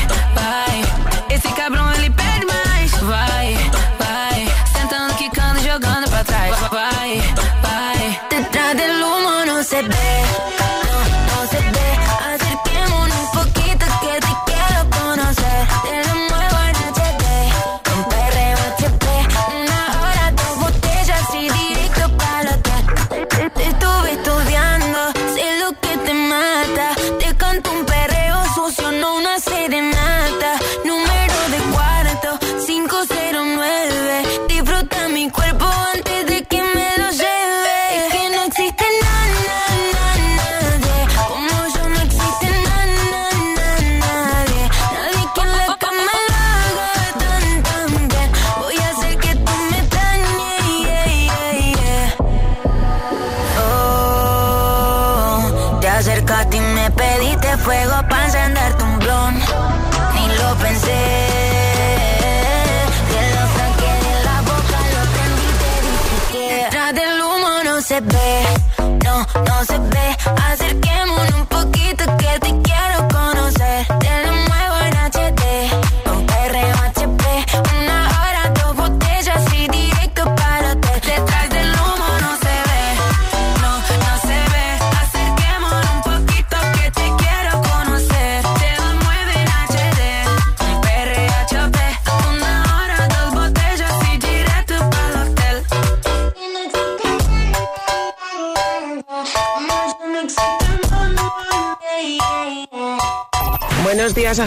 ve. 68.01 68.56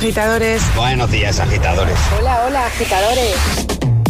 Agitadores. 0.01 0.63
Buenos 0.75 1.11
días, 1.11 1.39
agitadores. 1.41 1.99
Hola, 2.19 2.47
hola, 2.47 2.67
agitadores. 2.67 3.37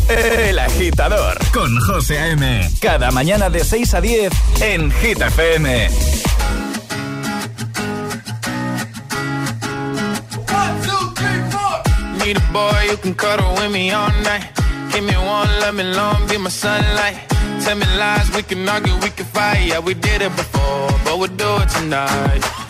El 0.09 0.57
agitador 0.61 1.37
con 1.53 1.81
José 1.81 2.17
A.M. 2.21 2.71
Cada 2.81 3.11
mañana 3.11 3.51
de 3.51 3.65
6 3.65 3.95
a 3.95 4.01
10 4.01 4.33
en 4.61 4.93
Hit 4.93 5.21
FM. 5.21 5.89
Need 12.25 12.37
a 12.37 12.53
boy 12.53 12.71
who 12.89 12.97
can 12.99 13.15
cuddle 13.15 13.53
with 13.57 13.73
me 13.73 13.91
all 13.93 14.13
night. 14.23 14.45
Give 14.93 15.03
me 15.03 15.17
one, 15.17 15.49
let 15.59 15.75
me 15.75 15.83
long, 15.83 16.25
be 16.29 16.39
my 16.39 16.51
sunlight. 16.51 17.17
Tell 17.65 17.75
me 17.75 17.87
lies, 17.99 18.31
we 18.37 18.45
can 18.45 18.69
argue, 18.69 18.95
we 19.03 19.11
can 19.11 19.27
fight. 19.27 19.67
Yeah, 19.67 19.81
we 19.81 19.95
did 19.95 20.23
it 20.23 20.37
before, 20.37 20.89
but 21.05 21.19
we'll 21.19 21.37
do 21.37 21.63
it 21.63 21.69
tonight. 21.69 22.70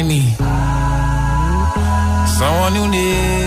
I 0.00 0.02
need 0.02 0.34
someone 2.38 2.74
who 2.74 2.88
needs 2.88 3.39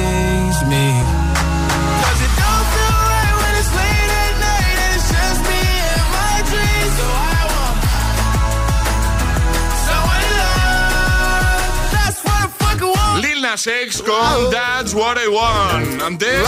want. 13.54 13.66
Lil 13.66 13.68
Nas 13.68 13.68
X 13.68 14.02
con 14.02 14.50
That's 14.52 14.94
What 14.94 15.18
I 15.24 15.28
Want. 15.28 16.02
Antes, 16.02 16.48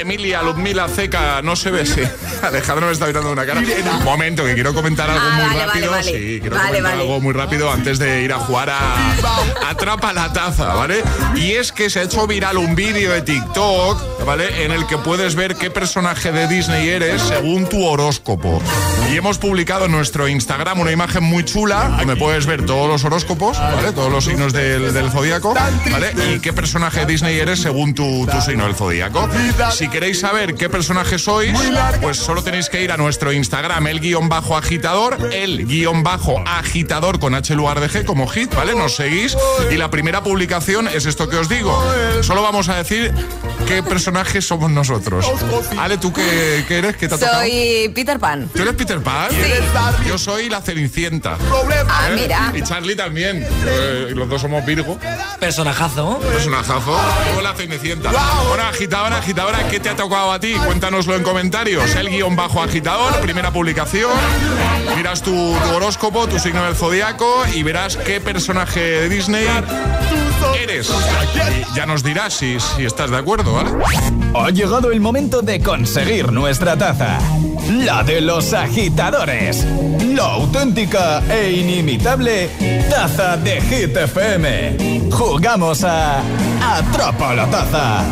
Emilia 0.00 0.42
Ludmila 0.42 0.88
Ceca, 0.88 1.40
no 1.42 1.56
se 1.56 1.70
ve, 1.70 1.86
sí. 1.86 2.02
Alejandro 2.42 2.86
me 2.86 2.92
está 2.92 3.06
mirando 3.06 3.32
una 3.32 3.46
cara. 3.46 3.60
Un 3.60 4.04
momento, 4.04 4.44
que 4.44 4.54
quiero 4.54 4.74
comentar 4.74 5.08
algo 5.08 5.22
Ah, 5.24 5.34
muy 5.36 5.44
vale, 5.46 5.66
rápido. 5.66 5.90
vale, 5.90 6.04
vale. 6.12 6.18
Sí, 6.34 6.40
quiero 6.40 6.56
comentar 6.56 6.92
algo 6.92 7.20
muy 7.20 7.32
rápido 7.32 7.70
antes 7.70 7.98
de 7.98 8.22
ir 8.22 8.32
a 8.32 8.38
jugar 8.38 8.70
a 8.70 9.12
Atrapa 9.68 10.12
la 10.12 10.32
Taza, 10.32 10.74
¿vale? 10.74 11.02
Y 11.36 11.52
es 11.52 11.72
que 11.72 11.88
se 11.90 12.00
ha 12.00 12.02
hecho 12.02 12.26
viral 12.26 12.58
un 12.58 12.74
vídeo 12.74 13.12
de 13.12 13.22
TikTok, 13.22 14.24
¿vale? 14.26 14.64
En 14.64 14.72
el 14.72 14.86
que 14.86 14.98
puedes 14.98 15.34
ver 15.34 15.56
qué 15.56 15.70
personaje 15.70 16.32
de 16.32 16.46
Disney 16.48 16.88
eres 16.88 17.22
según 17.22 17.68
tu 17.68 17.84
horóscopo. 17.86 18.62
Y 19.10 19.16
hemos 19.16 19.38
publicado 19.38 19.86
en 19.86 19.92
nuestro 19.92 20.28
Instagram 20.28 20.80
una 20.80 20.90
imagen 20.92 21.22
muy 21.22 21.44
chula 21.44 21.94
donde 21.98 22.16
puedes 22.16 22.46
ver 22.46 22.64
todos 22.66 22.88
los 22.88 23.04
horóscopos, 23.04 23.58
¿vale? 23.58 23.92
Todos 23.92 24.10
los 24.10 24.24
signos 24.24 24.52
del, 24.52 24.92
del 24.92 25.10
zodíaco, 25.10 25.54
¿vale? 25.54 26.12
Y 26.34 26.40
qué 26.40 26.52
personaje 26.52 27.00
de 27.00 27.06
Disney 27.06 27.38
eres 27.38 27.60
según 27.60 27.94
tu, 27.94 28.26
tu 28.26 28.40
signo 28.40 28.64
del 28.64 28.74
zodíaco. 28.74 29.28
Si 29.70 29.88
queréis 29.88 30.18
saber 30.18 30.56
qué 30.56 30.68
personaje 30.68 31.16
sois, 31.16 31.56
pues 32.00 32.16
solo 32.16 32.42
tenéis 32.42 32.68
que 32.68 32.82
ir 32.82 32.90
a 32.90 32.96
nuestro 32.96 33.32
Instagram, 33.32 33.86
el 33.86 34.00
guion 34.00 34.28
bajo 34.28 34.56
agitador, 34.56 35.30
el 35.32 35.64
guion 35.64 36.02
bajo 36.02 36.42
agitador 36.44 37.20
con 37.20 37.36
H 37.36 37.54
lugar 37.54 37.78
de 37.78 37.88
G 37.88 38.04
como 38.04 38.26
hit, 38.26 38.52
¿vale? 38.54 38.74
Nos 38.74 38.96
seguís 38.96 39.36
y 39.70 39.76
la 39.76 39.90
primera 39.90 40.24
publicación 40.24 40.88
es 40.88 41.06
esto 41.06 41.28
que 41.28 41.36
os 41.36 41.48
digo. 41.48 41.80
Solo 42.22 42.42
vamos 42.42 42.68
a 42.68 42.76
decir 42.76 43.14
qué 43.68 43.82
personaje 43.84 44.42
somos 44.42 44.72
nosotros. 44.72 45.26
Ale, 45.78 45.98
¿tú 45.98 46.12
qué, 46.12 46.64
qué 46.66 46.78
eres? 46.78 46.96
¿Qué 46.96 47.06
te 47.06 47.14
ha 47.14 47.18
tocado? 47.18 47.40
Soy 47.42 47.92
Peter 47.94 48.18
Pan. 48.18 48.48
¿Tú 48.52 48.62
eres 48.62 48.74
Peter 48.74 49.00
Pan? 49.00 49.28
Yo 50.06 50.18
soy 50.18 50.48
la 50.48 50.60
Cenicienta. 50.60 51.38
Ah, 51.88 52.08
¿Eh? 52.10 52.16
mira. 52.20 52.52
Y 52.56 52.62
Charlie 52.62 52.96
también. 52.96 53.46
Eh, 53.66 54.12
los 54.14 54.28
dos 54.28 54.40
somos 54.40 54.64
Virgo. 54.66 54.98
Personajazo. 55.38 56.20
Personajazo. 56.24 56.96
Luego 57.26 57.42
la 57.42 57.54
Cenicienta. 57.54 58.10
Bueno, 58.48 58.64
agitadora, 58.64 59.18
agitadora, 59.18 59.68
¿qué 59.68 59.80
te 59.80 59.88
ha 59.88 59.96
tocado 59.96 60.32
a 60.32 60.40
ti? 60.40 60.54
Cuéntanoslo 60.66 61.14
en 61.14 61.22
comentarios. 61.22 61.94
El 61.94 62.08
guion 62.10 62.36
bajo 62.36 62.62
agitador, 62.62 63.14
primera 63.20 63.52
publicación. 63.52 64.10
Miras 64.96 65.22
tu, 65.22 65.30
tu 65.32 65.74
horóscopo, 65.74 66.26
tu 66.26 66.38
signo 66.38 66.64
del 66.64 66.74
zodiaco 66.74 67.44
y 67.54 67.62
verás 67.62 67.96
qué 67.96 68.20
personaje 68.20 68.80
de 68.80 69.08
Disney 69.08 69.46
eres. 70.62 70.90
Y 71.70 71.76
ya 71.76 71.86
nos 71.86 72.02
dirás 72.02 72.34
si, 72.34 72.58
si 72.60 72.84
estás 72.84 73.10
de 73.10 73.16
acuerdo, 73.16 73.54
¿vale? 73.54 73.70
Ha 74.34 74.50
llegado 74.50 74.90
el 74.90 75.00
momento 75.00 75.42
de 75.42 75.60
conseguir 75.60 76.32
nuestra 76.32 76.76
taza. 76.76 77.18
La 77.70 78.02
de 78.02 78.20
los 78.20 78.52
agitadores. 78.52 79.64
La 80.14 80.24
auténtica 80.24 81.22
e 81.30 81.52
inimitable 81.52 82.48
taza 82.90 83.36
de 83.36 83.60
Hit 83.60 83.96
FM. 83.96 85.10
Jugamos 85.10 85.82
a 85.84 86.20
Atrapa 86.62 87.34
la 87.34 87.46
taza. 87.46 88.04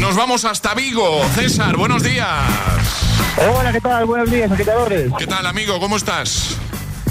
Nos 0.00 0.16
vamos 0.16 0.44
hasta 0.44 0.74
Vigo. 0.74 1.22
César, 1.34 1.76
buenos 1.76 2.02
días. 2.02 2.26
Hola, 3.54 3.72
¿qué 3.72 3.80
tal? 3.80 4.06
Buenos 4.06 4.30
días, 4.30 4.50
agitadores. 4.50 5.10
¿Qué 5.18 5.26
tal, 5.26 5.46
amigo? 5.46 5.78
¿Cómo 5.78 5.96
estás? 5.96 6.56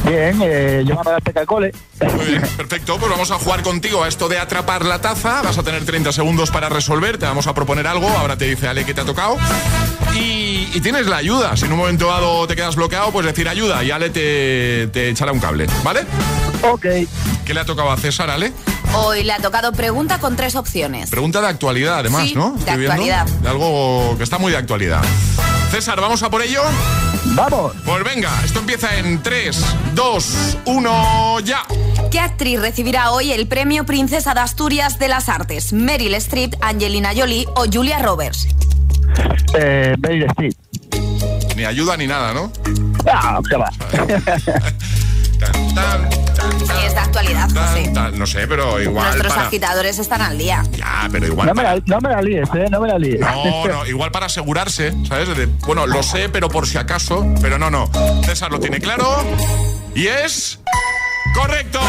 Bien, 0.05 0.39
eh, 0.43 0.83
llevando 0.85 1.11
la 1.11 1.19
peca 1.19 1.39
al 1.41 1.45
cole. 1.47 1.71
Muy 2.15 2.25
bien, 2.25 2.41
perfecto. 2.57 2.97
Pues 2.99 3.11
vamos 3.11 3.31
a 3.31 3.35
jugar 3.39 3.63
contigo 3.63 4.03
a 4.03 4.07
esto 4.07 4.27
de 4.29 4.37
atrapar 4.37 4.85
la 4.85 5.01
taza. 5.01 5.41
Vas 5.41 5.57
a 5.57 5.63
tener 5.63 5.83
30 5.83 6.11
segundos 6.11 6.51
para 6.51 6.69
resolver. 6.69 7.17
Te 7.17 7.25
vamos 7.25 7.47
a 7.47 7.53
proponer 7.53 7.87
algo. 7.87 8.07
Ahora 8.09 8.37
te 8.37 8.45
dice 8.45 8.67
Ale 8.67 8.85
que 8.85 8.93
te 8.93 9.01
ha 9.01 9.05
tocado. 9.05 9.37
Y, 10.13 10.69
y 10.73 10.79
tienes 10.81 11.07
la 11.07 11.17
ayuda. 11.17 11.57
Si 11.57 11.65
en 11.65 11.71
un 11.73 11.79
momento 11.79 12.07
dado 12.07 12.45
te 12.47 12.55
quedas 12.55 12.75
bloqueado, 12.75 13.11
pues 13.11 13.25
decir 13.25 13.49
ayuda 13.49 13.83
y 13.83 13.91
Ale 13.91 14.09
te, 14.11 14.87
te 14.93 15.09
echará 15.09 15.31
un 15.31 15.39
cable. 15.39 15.65
¿Vale? 15.83 16.01
Ok. 16.61 16.85
¿Qué 17.45 17.53
le 17.53 17.59
ha 17.59 17.65
tocado 17.65 17.91
a 17.91 17.97
César, 17.97 18.29
Ale? 18.29 18.53
Hoy 18.93 19.23
le 19.23 19.33
ha 19.33 19.39
tocado 19.39 19.71
pregunta 19.73 20.19
con 20.19 20.35
tres 20.35 20.55
opciones. 20.55 21.09
Pregunta 21.09 21.41
de 21.41 21.47
actualidad, 21.47 21.99
además, 21.99 22.29
Sí, 22.29 22.35
¿no? 22.35 22.51
de 22.51 22.59
Estoy 22.59 22.77
viendo. 22.77 22.91
actualidad. 22.93 23.25
De 23.25 23.49
algo 23.49 24.15
que 24.17 24.23
está 24.23 24.37
muy 24.37 24.51
de 24.51 24.57
actualidad. 24.57 25.01
César, 25.75 25.99
¿vamos 25.99 26.23
a 26.23 26.29
por 26.29 26.41
ello? 26.41 26.61
Vamos. 27.35 27.73
Pues 27.83 28.01
venga, 28.05 28.31
esto 28.45 28.59
empieza 28.59 28.95
en 28.95 29.21
3, 29.21 29.65
2, 29.93 30.57
1, 30.63 31.39
ya. 31.41 31.63
¿Qué 32.09 32.17
actriz 32.17 32.61
recibirá 32.61 33.11
hoy 33.11 33.33
el 33.33 33.45
premio 33.45 33.85
Princesa 33.85 34.33
de 34.33 34.39
Asturias 34.39 34.99
de 34.99 35.09
las 35.09 35.27
Artes? 35.27 35.73
¿Meryl 35.73 36.13
Streep, 36.13 36.53
Angelina 36.61 37.11
Jolie 37.13 37.45
o 37.57 37.65
Julia 37.69 37.99
Roberts? 37.99 38.47
Eh, 39.53 39.97
Meryl 39.99 40.27
Streep. 40.29 40.53
Ni 41.57 41.65
ayuda 41.65 41.97
ni 41.97 42.07
nada, 42.07 42.33
¿no? 42.33 42.53
Ah, 43.05 43.41
qué 43.49 43.57
va. 43.57 43.69
Sí, 45.39 46.73
es 46.85 46.93
de 46.93 46.99
actualidad, 46.99 47.49
José. 47.49 47.91
No 48.13 48.25
sé, 48.25 48.47
pero 48.47 48.81
igual 48.81 49.05
Nuestros 49.07 49.33
para... 49.33 49.47
agitadores 49.47 49.99
están 49.99 50.21
al 50.21 50.37
día. 50.37 50.63
Ya, 50.77 51.07
pero 51.11 51.27
igual 51.27 51.47
No 51.47 51.53
me, 51.53 51.63
para... 51.63 51.75
la, 51.75 51.81
no 51.85 51.99
me 52.01 52.09
la 52.09 52.21
líes, 52.21 52.49
eh, 52.55 52.65
no 52.69 52.79
me 52.81 52.87
la 52.87 52.97
líes. 52.99 53.19
No, 53.19 53.65
no, 53.67 53.85
igual 53.85 54.11
para 54.11 54.27
asegurarse, 54.27 54.93
¿sabes? 55.07 55.35
De- 55.35 55.47
bueno, 55.65 55.85
lo 55.87 56.01
sé, 56.03 56.29
pero 56.29 56.49
por 56.49 56.67
si 56.67 56.77
acaso. 56.77 57.25
Pero 57.41 57.57
no, 57.57 57.69
no. 57.69 57.89
César 58.23 58.51
lo 58.51 58.59
tiene 58.59 58.79
claro. 58.79 59.23
Y 59.93 60.07
es. 60.07 60.59
¡Correcto! 61.33 61.79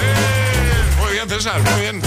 Bien. 0.00 1.00
Muy 1.02 1.12
bien, 1.12 1.28
César, 1.28 1.60
muy 1.62 1.80
bien. 1.80 2.02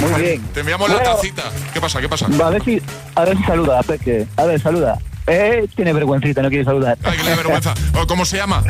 Muy 0.00 0.20
bien. 0.22 0.42
Te 0.52 0.60
enviamos 0.60 0.88
la 0.90 0.96
Bueno, 0.96 1.14
tacita. 1.14 1.44
¿Qué 1.72 1.80
pasa? 1.80 2.00
¿Qué 2.00 2.08
pasa? 2.08 2.26
A 2.26 2.50
ver 2.50 2.62
si, 2.64 2.82
a 3.14 3.24
ver 3.24 3.36
si 3.36 3.44
saluda, 3.44 3.82
Peque. 3.82 4.26
A 4.36 4.44
ver, 4.44 4.60
saluda. 4.60 4.98
Eh, 5.26 5.66
tiene 5.74 5.92
vergüencita, 5.92 6.42
no 6.42 6.48
quiere 6.48 6.64
saludar. 6.64 6.96
Ay, 7.02 7.16
que 7.16 7.24
le 7.24 7.30
da 7.30 7.36
vergüenza. 7.36 7.74
Oh, 7.94 8.06
¿Cómo 8.06 8.24
se 8.24 8.36
llama? 8.36 8.62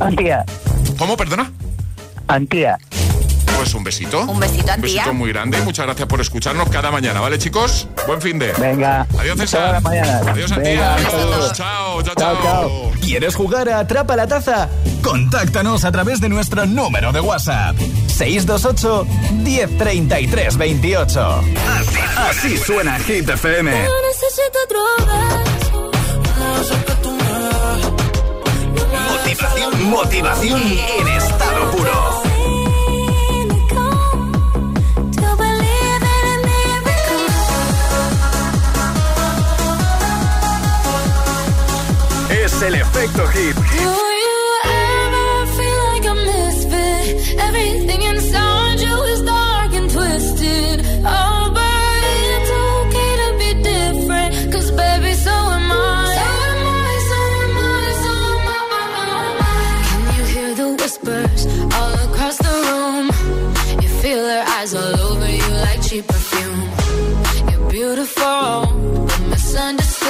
Antía, 0.00 0.44
¿Cómo, 0.98 1.16
perdona? 1.16 1.50
Antía. 2.28 2.78
Pues 3.56 3.74
un 3.74 3.84
besito. 3.84 4.22
Un 4.22 4.40
besito, 4.40 4.64
Un 4.64 4.70
Antía. 4.70 4.94
besito 5.02 5.14
muy 5.14 5.30
grande. 5.32 5.60
Muchas 5.60 5.84
gracias 5.86 6.08
por 6.08 6.20
escucharnos 6.20 6.68
cada 6.70 6.90
mañana, 6.90 7.20
¿vale, 7.20 7.38
chicos? 7.38 7.86
Buen 8.06 8.20
fin 8.20 8.38
de. 8.38 8.52
Venga. 8.54 9.06
Adiós, 9.18 9.36
César. 9.38 9.80
Adiós, 9.84 10.50
Antía. 10.50 10.72
Venga, 10.72 10.94
Adiós. 10.96 11.52
Chao, 11.52 12.02
chao, 12.02 12.14
Chao. 12.16 12.92
¿Quieres 13.00 13.34
jugar 13.36 13.68
a 13.68 13.80
Atrapa 13.80 14.16
la 14.16 14.26
Taza? 14.26 14.68
Contáctanos 15.02 15.84
a 15.84 15.92
través 15.92 16.20
de 16.20 16.28
nuestro 16.28 16.66
número 16.66 17.12
de 17.12 17.20
WhatsApp. 17.20 17.76
628 18.08 19.06
1033 19.42 20.56
28. 20.56 21.20
Así, 21.20 21.98
así 22.16 22.56
suena 22.58 22.98
Hit 23.00 23.28
FM. 23.28 23.70
necesito 23.70 24.58
otro 24.64 24.80
beso. 25.06 25.61
Motivación, 29.10 29.90
motivación 29.90 30.60
en 30.62 31.08
estado 31.08 31.70
puro. 31.70 32.22
Es 42.30 42.62
el 42.62 42.74
efecto. 42.74 43.22
Do 48.32 48.51
but 69.76 70.01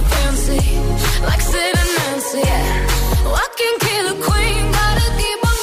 fancy, 0.00 0.62
like 1.22 1.40
Sid. 1.40 1.74
Yeah. 2.34 2.86
I 3.42 3.46
can 3.58 3.74
kill 3.86 4.06
a 4.14 4.16
queen, 4.26 4.72
gotta 4.72 5.08
keep 5.20 5.40
on. 5.50 5.56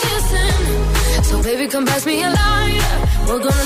So 1.24 1.42
baby, 1.42 1.68
come 1.68 1.86
pass 1.86 2.06
me 2.06 2.24
a 2.24 2.30
line. 2.30 2.82
We're 3.28 3.40
gonna 3.40 3.66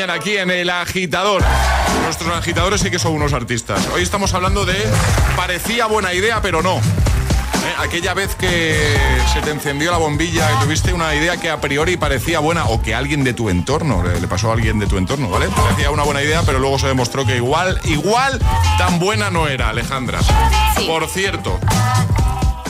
aquí 0.00 0.38
en 0.38 0.50
El 0.50 0.70
Agitador. 0.70 1.42
Nuestros 2.04 2.34
agitadores 2.34 2.80
sí 2.80 2.90
que 2.90 2.98
son 2.98 3.12
unos 3.12 3.34
artistas. 3.34 3.86
Hoy 3.94 4.02
estamos 4.02 4.32
hablando 4.32 4.64
de 4.64 4.74
parecía 5.36 5.84
buena 5.84 6.14
idea, 6.14 6.40
pero 6.40 6.62
no. 6.62 6.76
Eh, 6.76 7.74
aquella 7.78 8.14
vez 8.14 8.34
que 8.34 8.96
se 9.34 9.42
te 9.42 9.50
encendió 9.50 9.90
la 9.90 9.98
bombilla 9.98 10.50
y 10.50 10.64
tuviste 10.64 10.94
una 10.94 11.14
idea 11.14 11.36
que 11.36 11.50
a 11.50 11.60
priori 11.60 11.98
parecía 11.98 12.38
buena 12.38 12.64
o 12.64 12.80
que 12.80 12.94
alguien 12.94 13.22
de 13.22 13.34
tu 13.34 13.50
entorno, 13.50 14.02
le, 14.02 14.26
pasó 14.28 14.48
a 14.48 14.54
alguien 14.54 14.78
de 14.78 14.86
tu 14.86 14.96
entorno, 14.96 15.28
¿vale? 15.28 15.48
Parecía 15.48 15.90
una 15.90 16.04
buena 16.04 16.22
idea, 16.22 16.42
pero 16.42 16.58
luego 16.58 16.78
se 16.78 16.86
demostró 16.86 17.26
que 17.26 17.36
igual, 17.36 17.78
igual 17.84 18.40
tan 18.78 18.98
buena 18.98 19.30
no 19.30 19.46
era, 19.46 19.68
Alejandra. 19.68 20.20
Por 20.86 21.06
cierto, 21.06 21.60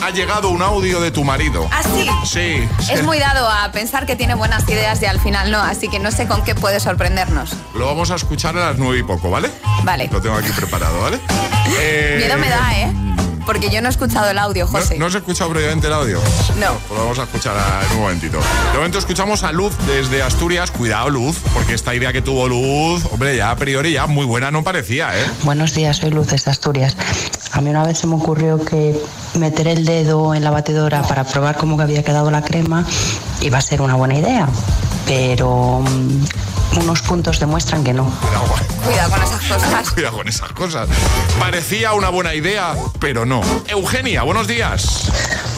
ha 0.02 0.10
llegado 0.10 0.48
un 0.50 0.62
audio 0.62 1.00
de 1.00 1.12
tu 1.12 1.22
marido. 1.22 1.68
¿Ah, 1.70 1.82
sí? 1.82 2.08
Sí. 2.24 2.68
Es 2.92 3.04
muy 3.04 3.20
dado 3.20 3.48
a 3.48 3.70
pensar 3.70 4.04
que 4.04 4.16
tiene 4.16 4.34
buenas 4.34 4.68
ideas 4.68 5.00
y 5.00 5.06
al 5.06 5.20
final 5.20 5.50
no, 5.52 5.60
así 5.60 5.88
que 5.88 6.00
no 6.00 6.10
sé 6.10 6.26
con 6.26 6.42
qué 6.42 6.56
puede 6.56 6.80
sorprendernos. 6.80 7.52
Lo 7.74 7.86
vamos 7.86 8.10
a 8.10 8.16
escuchar 8.16 8.56
a 8.56 8.70
las 8.70 8.78
nueve 8.78 8.98
y 8.98 9.02
poco, 9.04 9.30
¿vale? 9.30 9.50
Vale. 9.84 10.08
Lo 10.10 10.20
tengo 10.20 10.36
aquí 10.36 10.50
preparado, 10.50 11.00
¿vale? 11.00 11.20
Eh, 11.78 12.16
Miedo 12.18 12.36
me 12.36 12.48
da, 12.48 12.78
¿eh? 12.78 12.92
Porque 13.46 13.70
yo 13.70 13.80
no 13.80 13.88
he 13.88 13.90
escuchado 13.90 14.30
el 14.30 14.38
audio, 14.38 14.66
¿No, 14.66 14.70
José. 14.70 14.98
¿No 14.98 15.06
has 15.06 15.14
escuchado 15.14 15.50
previamente 15.50 15.86
el 15.86 15.92
audio? 15.92 16.20
No. 16.58 16.72
Pues 16.88 16.90
lo 16.90 17.04
vamos 17.04 17.18
a 17.18 17.24
escuchar 17.24 17.56
en 17.90 17.96
un 17.96 18.02
momentito. 18.02 18.38
De 18.72 18.78
momento 18.78 18.98
escuchamos 18.98 19.42
a 19.44 19.52
Luz 19.52 19.74
desde 19.86 20.22
Asturias. 20.22 20.70
Cuidado, 20.70 21.10
Luz, 21.10 21.38
porque 21.52 21.74
esta 21.74 21.94
idea 21.94 22.12
que 22.12 22.22
tuvo 22.22 22.48
Luz, 22.48 23.04
hombre, 23.10 23.36
ya 23.36 23.50
a 23.50 23.56
priori 23.56 23.92
ya 23.92 24.06
muy 24.06 24.26
buena 24.26 24.50
no 24.50 24.62
parecía, 24.64 25.16
¿eh? 25.18 25.24
Buenos 25.42 25.74
días, 25.74 25.96
soy 25.98 26.10
Luz 26.10 26.28
de 26.28 26.36
Asturias. 26.50 26.96
A 27.52 27.60
mí 27.60 27.70
una 27.70 27.84
vez 27.84 27.98
se 27.98 28.06
me 28.06 28.14
ocurrió 28.14 28.64
que 28.64 29.00
meter 29.34 29.68
el 29.68 29.84
dedo 29.84 30.34
en 30.34 30.44
la 30.44 30.50
batidora 30.50 31.02
para 31.02 31.24
probar 31.24 31.56
cómo 31.56 31.76
que 31.76 31.82
había 31.84 32.02
quedado 32.02 32.30
la 32.30 32.42
crema 32.42 32.84
iba 33.40 33.58
a 33.58 33.60
ser 33.60 33.80
una 33.82 33.94
buena 33.94 34.16
idea, 34.16 34.48
pero 35.06 35.80
mm, 35.80 36.78
unos 36.80 37.02
puntos 37.02 37.40
demuestran 37.40 37.84
que 37.84 37.92
no. 37.92 38.10
Cuidado 38.84 39.10
con 39.10 39.22
esas 39.22 39.42
cosas. 39.42 39.90
Cuidado 39.94 40.16
con 40.16 40.28
esas 40.28 40.52
cosas. 40.52 40.88
Parecía 41.38 41.92
una 41.92 42.08
buena 42.08 42.34
idea, 42.34 42.74
pero 42.98 43.26
no. 43.26 43.42
Eugenia, 43.68 44.22
buenos 44.22 44.46
días. 44.46 45.10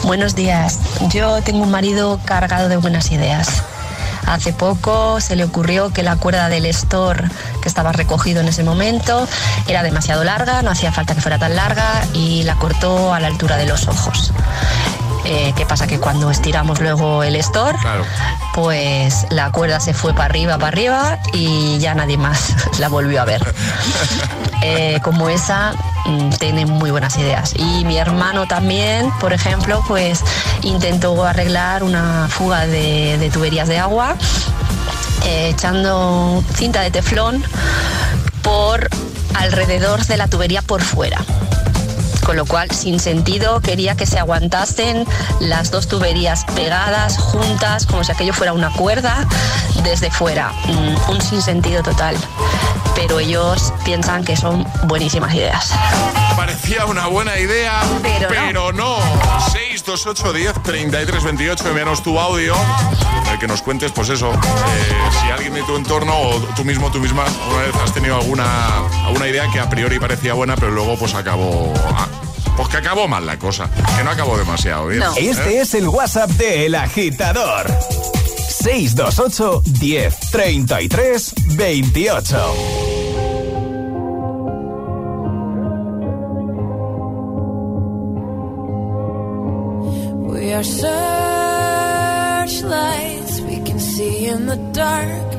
Buenos 0.03 0.35
días. 0.35 0.79
Yo 1.09 1.41
tengo 1.41 1.63
un 1.63 1.71
marido 1.71 2.19
cargado 2.25 2.69
de 2.69 2.77
buenas 2.77 3.11
ideas. 3.11 3.63
Hace 4.27 4.53
poco 4.53 5.19
se 5.21 5.35
le 5.35 5.43
ocurrió 5.43 5.91
que 5.91 6.03
la 6.03 6.15
cuerda 6.15 6.49
del 6.49 6.65
store 6.67 7.23
que 7.61 7.67
estaba 7.67 7.91
recogido 7.91 8.41
en 8.41 8.47
ese 8.47 8.63
momento 8.63 9.27
era 9.67 9.83
demasiado 9.83 10.23
larga, 10.23 10.61
no 10.61 10.71
hacía 10.71 10.91
falta 10.91 11.15
que 11.15 11.21
fuera 11.21 11.37
tan 11.37 11.55
larga 11.55 12.03
y 12.13 12.43
la 12.43 12.55
cortó 12.55 13.13
a 13.13 13.19
la 13.19 13.27
altura 13.27 13.57
de 13.57 13.65
los 13.65 13.87
ojos. 13.87 14.33
Eh, 15.25 15.53
¿Qué 15.55 15.65
pasa? 15.65 15.87
Que 15.87 15.99
cuando 15.99 16.29
estiramos 16.29 16.79
luego 16.79 17.23
el 17.23 17.35
store, 17.37 17.77
pues 18.53 19.25
la 19.31 19.51
cuerda 19.51 19.79
se 19.79 19.93
fue 19.93 20.13
para 20.13 20.25
arriba, 20.25 20.57
para 20.57 20.67
arriba 20.67 21.19
y 21.33 21.79
ya 21.79 21.95
nadie 21.95 22.17
más 22.17 22.53
la 22.79 22.89
volvió 22.89 23.21
a 23.21 23.25
ver. 23.25 23.41
Eh, 24.67 24.99
como 25.03 25.29
esa 25.29 25.73
tiene 26.39 26.65
muy 26.65 26.91
buenas 26.91 27.17
ideas. 27.17 27.53
Y 27.57 27.85
mi 27.85 27.97
hermano 27.97 28.47
también, 28.47 29.11
por 29.19 29.33
ejemplo, 29.33 29.83
pues 29.87 30.23
intentó 30.63 31.23
arreglar 31.23 31.83
una 31.83 32.27
fuga 32.29 32.67
de, 32.67 33.17
de 33.17 33.29
tuberías 33.29 33.67
de 33.67 33.79
agua 33.79 34.15
eh, 35.25 35.49
echando 35.49 36.43
cinta 36.53 36.81
de 36.81 36.91
teflón 36.91 37.43
por 38.43 38.89
alrededor 39.33 40.05
de 40.05 40.17
la 40.17 40.27
tubería 40.27 40.61
por 40.61 40.83
fuera. 40.83 41.25
Con 42.23 42.37
lo 42.37 42.45
cual, 42.45 42.69
sin 42.71 42.99
sentido, 42.99 43.59
quería 43.59 43.95
que 43.95 44.05
se 44.05 44.19
aguantasen 44.19 45.05
las 45.39 45.71
dos 45.71 45.87
tuberías 45.87 46.45
pegadas, 46.55 47.17
juntas, 47.17 47.85
como 47.85 48.03
si 48.03 48.11
aquello 48.11 48.33
fuera 48.33 48.53
una 48.53 48.71
cuerda, 48.71 49.27
desde 49.83 50.11
fuera. 50.11 50.51
Mm, 50.65 51.11
un 51.11 51.21
sinsentido 51.21 51.81
total. 51.83 52.15
Pero 52.95 53.19
ellos 53.19 53.73
piensan 53.83 54.23
que 54.23 54.35
son 54.37 54.65
buenísimas 54.85 55.33
ideas. 55.33 55.71
Parecía 56.35 56.85
una 56.85 57.07
buena 57.07 57.37
idea, 57.37 57.81
pero, 58.29 58.71
no. 58.71 58.97
628 59.51 60.33
10 60.33 60.63
33 60.63 61.23
28, 61.23 61.67
envíanos 61.69 62.01
tu 62.03 62.17
audio. 62.19 62.55
en 63.25 63.33
el 63.33 63.39
que 63.39 63.47
nos 63.47 63.61
cuentes, 63.61 63.91
pues 63.91 64.09
eso, 64.09 64.31
eh, 64.33 65.09
si 65.21 65.29
alguien 65.31 65.53
de 65.53 65.63
tu 65.63 65.75
entorno 65.75 66.13
o 66.17 66.39
tú 66.55 66.63
mismo, 66.63 66.91
tú 66.91 66.99
misma, 66.99 67.23
alguna 67.25 67.61
vez 67.63 67.75
has 67.83 67.93
tenido 67.93 68.15
alguna, 68.15 68.45
alguna 69.05 69.27
idea 69.27 69.49
que 69.51 69.59
a 69.59 69.69
priori 69.69 69.99
parecía 69.99 70.33
buena, 70.33 70.55
pero 70.55 70.71
luego 70.71 70.97
pues 70.97 71.13
acabó. 71.15 71.73
ah, 71.95 72.07
Pues 72.55 72.69
que 72.69 72.77
acabó 72.77 73.07
mal 73.07 73.25
la 73.25 73.37
cosa, 73.37 73.69
que 73.97 74.03
no 74.03 74.11
acabó 74.11 74.37
demasiado 74.37 74.87
bien. 74.87 75.03
¿eh? 75.03 75.05
Este 75.17 75.59
es 75.61 75.73
el 75.73 75.87
WhatsApp 75.87 76.29
de 76.31 76.65
El 76.67 76.75
Agitador. 76.75 77.67
628 78.65 80.11
10 80.31 80.65
33 80.65 81.19
28. 81.55 82.33
We 90.31 90.51
are 90.51 90.63
searchlights 90.63 91.01
we 93.41 93.57
can 93.67 93.79
see 93.79 94.25
in 94.25 94.47
the 94.47 94.57
dark. 94.73 95.35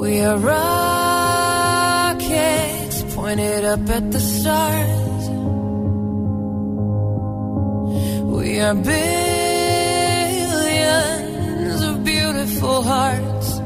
We 0.00 0.20
are 0.20 0.38
rockets 0.38 1.32
pointed 3.16 3.64
up 3.64 3.90
at 3.90 4.12
the 4.12 4.20
stars. 4.20 5.30
We 8.36 8.60
are 8.60 8.74
billions 8.76 9.39
beautiful 12.60 12.82
hearts. 12.82 13.58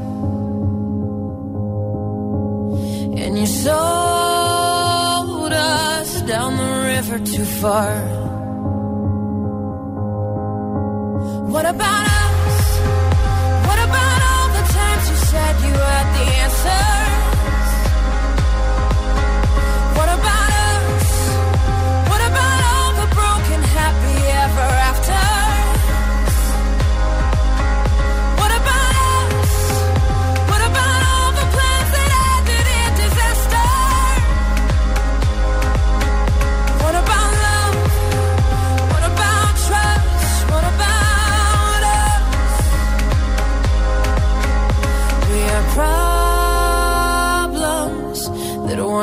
And 3.21 3.37
you 3.37 3.45
sold 3.45 3.73
us 5.51 6.21
down 6.21 6.55
the 6.57 6.83
river 6.93 7.19
too 7.19 7.45
far. 7.45 7.93
What 11.49 11.65
about 11.65 12.07
us? 12.07 12.79
What 13.67 13.79
about 13.87 14.21
all 14.31 14.47
the 14.57 14.63
times 14.73 15.09
you 15.09 15.17
said 15.31 15.55
you 15.67 15.73
had 15.73 16.07
the 16.15 16.25
answers? 16.43 17.04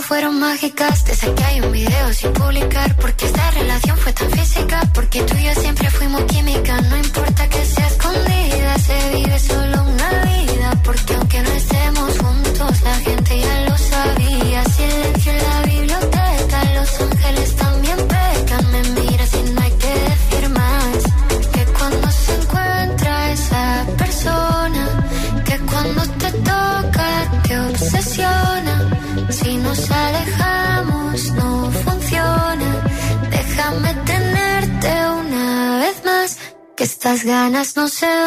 Fueron 0.00 0.38
mágicas, 0.38 1.04
desde 1.04 1.32
que 1.34 1.44
hay 1.44 1.60
un 1.60 1.72
video 1.72 2.12
sin 2.12 2.32
publicar, 2.32 2.94
porque 2.96 3.15
no 37.74 37.88
se 37.88 38.25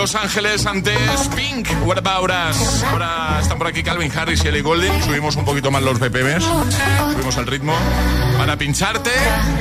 Los 0.00 0.14
Ángeles 0.14 0.64
antes 0.64 0.96
Pink. 1.36 1.68
What 1.84 1.98
about 1.98 2.30
us? 2.30 2.82
Ahora 2.84 3.38
están 3.42 3.58
por 3.58 3.66
aquí 3.66 3.82
Calvin 3.82 4.10
Harris 4.10 4.42
y 4.42 4.48
Ellie 4.48 4.62
Goulding. 4.62 5.02
Subimos 5.02 5.36
un 5.36 5.44
poquito 5.44 5.70
más 5.70 5.82
los 5.82 5.98
BPMs. 5.98 6.42
Subimos 6.42 7.36
el 7.36 7.46
ritmo. 7.46 7.74
Para 8.38 8.56
pincharte. 8.56 9.10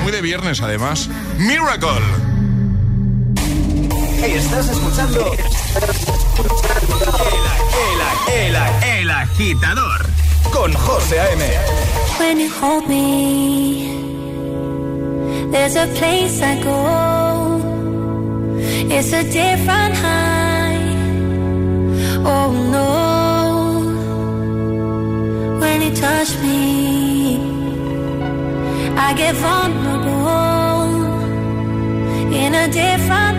Muy 0.01 0.13
de 0.13 0.21
viernes 0.21 0.61
además. 0.61 1.09
Miracle. 1.37 1.89
Estás 4.23 4.69
escuchando 4.69 5.33
el, 8.29 8.33
el, 8.33 8.55
el, 8.55 8.99
el 9.01 9.11
agitador 9.11 10.05
con 10.53 10.73
José 10.73 11.19
A.M. 11.19 11.43
When 12.17 12.39
you 12.39 12.49
hold 12.61 12.87
me, 12.87 13.89
there's 15.51 15.75
a 15.75 15.87
place 15.97 16.41
I 16.41 16.63
go. 16.63 17.59
It's 18.89 19.11
a 19.11 19.23
different 19.23 19.95
high. 19.97 20.28
Oh 22.31 22.51
no. 22.75 22.89
When 25.59 25.81
you 25.81 25.91
touch 25.95 26.31
me, 26.43 27.39
I 28.95 29.13
get 29.15 29.33
vulnerable 29.35 30.89
in 32.31 32.53
a 32.53 32.67
different. 32.67 33.38